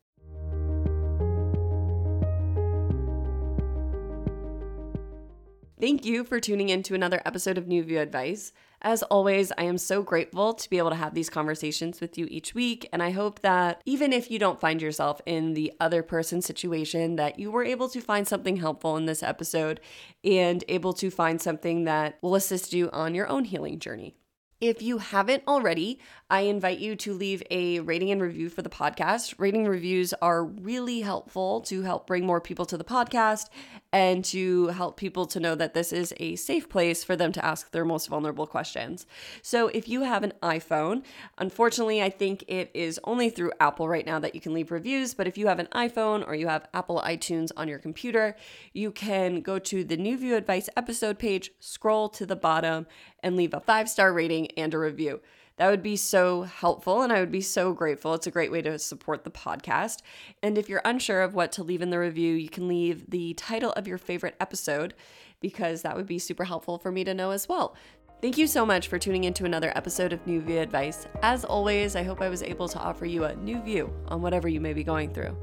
Thank 5.78 6.06
you 6.06 6.24
for 6.24 6.40
tuning 6.40 6.70
in 6.70 6.82
to 6.84 6.94
another 6.94 7.20
episode 7.26 7.58
of 7.58 7.68
New 7.68 7.82
View 7.82 8.00
Advice. 8.00 8.54
As 8.80 9.02
always, 9.04 9.50
I 9.58 9.64
am 9.64 9.76
so 9.76 10.02
grateful 10.02 10.54
to 10.54 10.70
be 10.70 10.78
able 10.78 10.90
to 10.90 10.96
have 10.96 11.14
these 11.14 11.28
conversations 11.28 12.00
with 12.00 12.16
you 12.16 12.28
each 12.30 12.54
week. 12.54 12.88
And 12.92 13.02
I 13.02 13.10
hope 13.10 13.40
that 13.40 13.82
even 13.86 14.12
if 14.12 14.30
you 14.30 14.38
don't 14.38 14.60
find 14.60 14.80
yourself 14.80 15.20
in 15.26 15.54
the 15.54 15.72
other 15.80 16.02
person's 16.02 16.46
situation, 16.46 17.16
that 17.16 17.40
you 17.40 17.50
were 17.50 17.64
able 17.64 17.88
to 17.88 18.00
find 18.00 18.26
something 18.28 18.56
helpful 18.56 18.96
in 18.96 19.06
this 19.06 19.22
episode 19.22 19.80
and 20.22 20.62
able 20.68 20.92
to 20.94 21.10
find 21.10 21.40
something 21.40 21.84
that 21.84 22.18
will 22.22 22.36
assist 22.36 22.72
you 22.72 22.88
on 22.92 23.14
your 23.16 23.26
own 23.26 23.44
healing 23.44 23.80
journey. 23.80 24.14
If 24.60 24.82
you 24.82 24.98
haven't 24.98 25.44
already, 25.46 26.00
I 26.28 26.40
invite 26.40 26.80
you 26.80 26.96
to 26.96 27.14
leave 27.14 27.44
a 27.48 27.78
rating 27.78 28.10
and 28.10 28.20
review 28.20 28.48
for 28.48 28.62
the 28.62 28.68
podcast. 28.68 29.36
Rating 29.38 29.66
reviews 29.66 30.12
are 30.14 30.44
really 30.44 31.00
helpful 31.00 31.60
to 31.62 31.82
help 31.82 32.08
bring 32.08 32.26
more 32.26 32.40
people 32.40 32.66
to 32.66 32.76
the 32.76 32.82
podcast 32.82 33.50
and 33.92 34.24
to 34.26 34.68
help 34.68 34.96
people 34.96 35.26
to 35.26 35.40
know 35.40 35.54
that 35.54 35.72
this 35.72 35.92
is 35.92 36.12
a 36.18 36.36
safe 36.36 36.68
place 36.68 37.02
for 37.02 37.16
them 37.16 37.32
to 37.32 37.44
ask 37.44 37.70
their 37.70 37.84
most 37.84 38.08
vulnerable 38.08 38.46
questions. 38.46 39.06
So, 39.42 39.68
if 39.68 39.88
you 39.88 40.02
have 40.02 40.22
an 40.22 40.34
iPhone, 40.42 41.04
unfortunately, 41.38 42.02
I 42.02 42.10
think 42.10 42.44
it 42.48 42.70
is 42.74 43.00
only 43.04 43.30
through 43.30 43.52
Apple 43.60 43.88
right 43.88 44.04
now 44.04 44.18
that 44.18 44.34
you 44.34 44.40
can 44.40 44.52
leave 44.52 44.70
reviews, 44.70 45.14
but 45.14 45.26
if 45.26 45.38
you 45.38 45.46
have 45.46 45.58
an 45.58 45.68
iPhone 45.72 46.26
or 46.26 46.34
you 46.34 46.48
have 46.48 46.68
Apple 46.74 47.02
iTunes 47.04 47.50
on 47.56 47.68
your 47.68 47.78
computer, 47.78 48.36
you 48.72 48.90
can 48.90 49.40
go 49.40 49.58
to 49.58 49.84
the 49.84 49.96
New 49.96 50.18
View 50.18 50.36
Advice 50.36 50.68
episode 50.76 51.18
page, 51.18 51.50
scroll 51.58 52.08
to 52.10 52.26
the 52.26 52.36
bottom, 52.36 52.86
and 53.22 53.36
leave 53.36 53.54
a 53.54 53.60
five 53.60 53.88
star 53.88 54.12
rating 54.12 54.50
and 54.52 54.74
a 54.74 54.78
review. 54.78 55.20
That 55.58 55.70
would 55.70 55.82
be 55.82 55.96
so 55.96 56.42
helpful 56.42 57.02
and 57.02 57.12
I 57.12 57.20
would 57.20 57.32
be 57.32 57.40
so 57.40 57.72
grateful. 57.72 58.14
It's 58.14 58.28
a 58.28 58.30
great 58.30 58.52
way 58.52 58.62
to 58.62 58.78
support 58.78 59.24
the 59.24 59.30
podcast. 59.30 60.02
And 60.42 60.56
if 60.56 60.68
you're 60.68 60.82
unsure 60.84 61.20
of 61.20 61.34
what 61.34 61.52
to 61.52 61.64
leave 61.64 61.82
in 61.82 61.90
the 61.90 61.98
review, 61.98 62.34
you 62.34 62.48
can 62.48 62.68
leave 62.68 63.10
the 63.10 63.34
title 63.34 63.72
of 63.72 63.88
your 63.88 63.98
favorite 63.98 64.36
episode 64.40 64.94
because 65.40 65.82
that 65.82 65.96
would 65.96 66.06
be 66.06 66.18
super 66.18 66.44
helpful 66.44 66.78
for 66.78 66.92
me 66.92 67.04
to 67.04 67.14
know 67.14 67.32
as 67.32 67.48
well. 67.48 67.74
Thank 68.20 68.38
you 68.38 68.46
so 68.46 68.66
much 68.66 68.88
for 68.88 68.98
tuning 68.98 69.24
into 69.24 69.44
another 69.44 69.72
episode 69.76 70.12
of 70.12 70.26
New 70.26 70.40
View 70.40 70.58
Advice. 70.58 71.06
As 71.22 71.44
always, 71.44 71.94
I 71.94 72.02
hope 72.02 72.20
I 72.20 72.28
was 72.28 72.42
able 72.42 72.68
to 72.68 72.78
offer 72.78 73.06
you 73.06 73.24
a 73.24 73.36
new 73.36 73.60
view 73.62 73.92
on 74.08 74.22
whatever 74.22 74.48
you 74.48 74.60
may 74.60 74.72
be 74.72 74.82
going 74.82 75.12
through. 75.12 75.36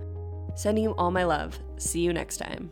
Sending 0.55 0.83
you 0.83 0.91
all 0.95 1.11
my 1.11 1.23
love. 1.23 1.57
See 1.77 2.01
you 2.01 2.11
next 2.11 2.37
time. 2.37 2.71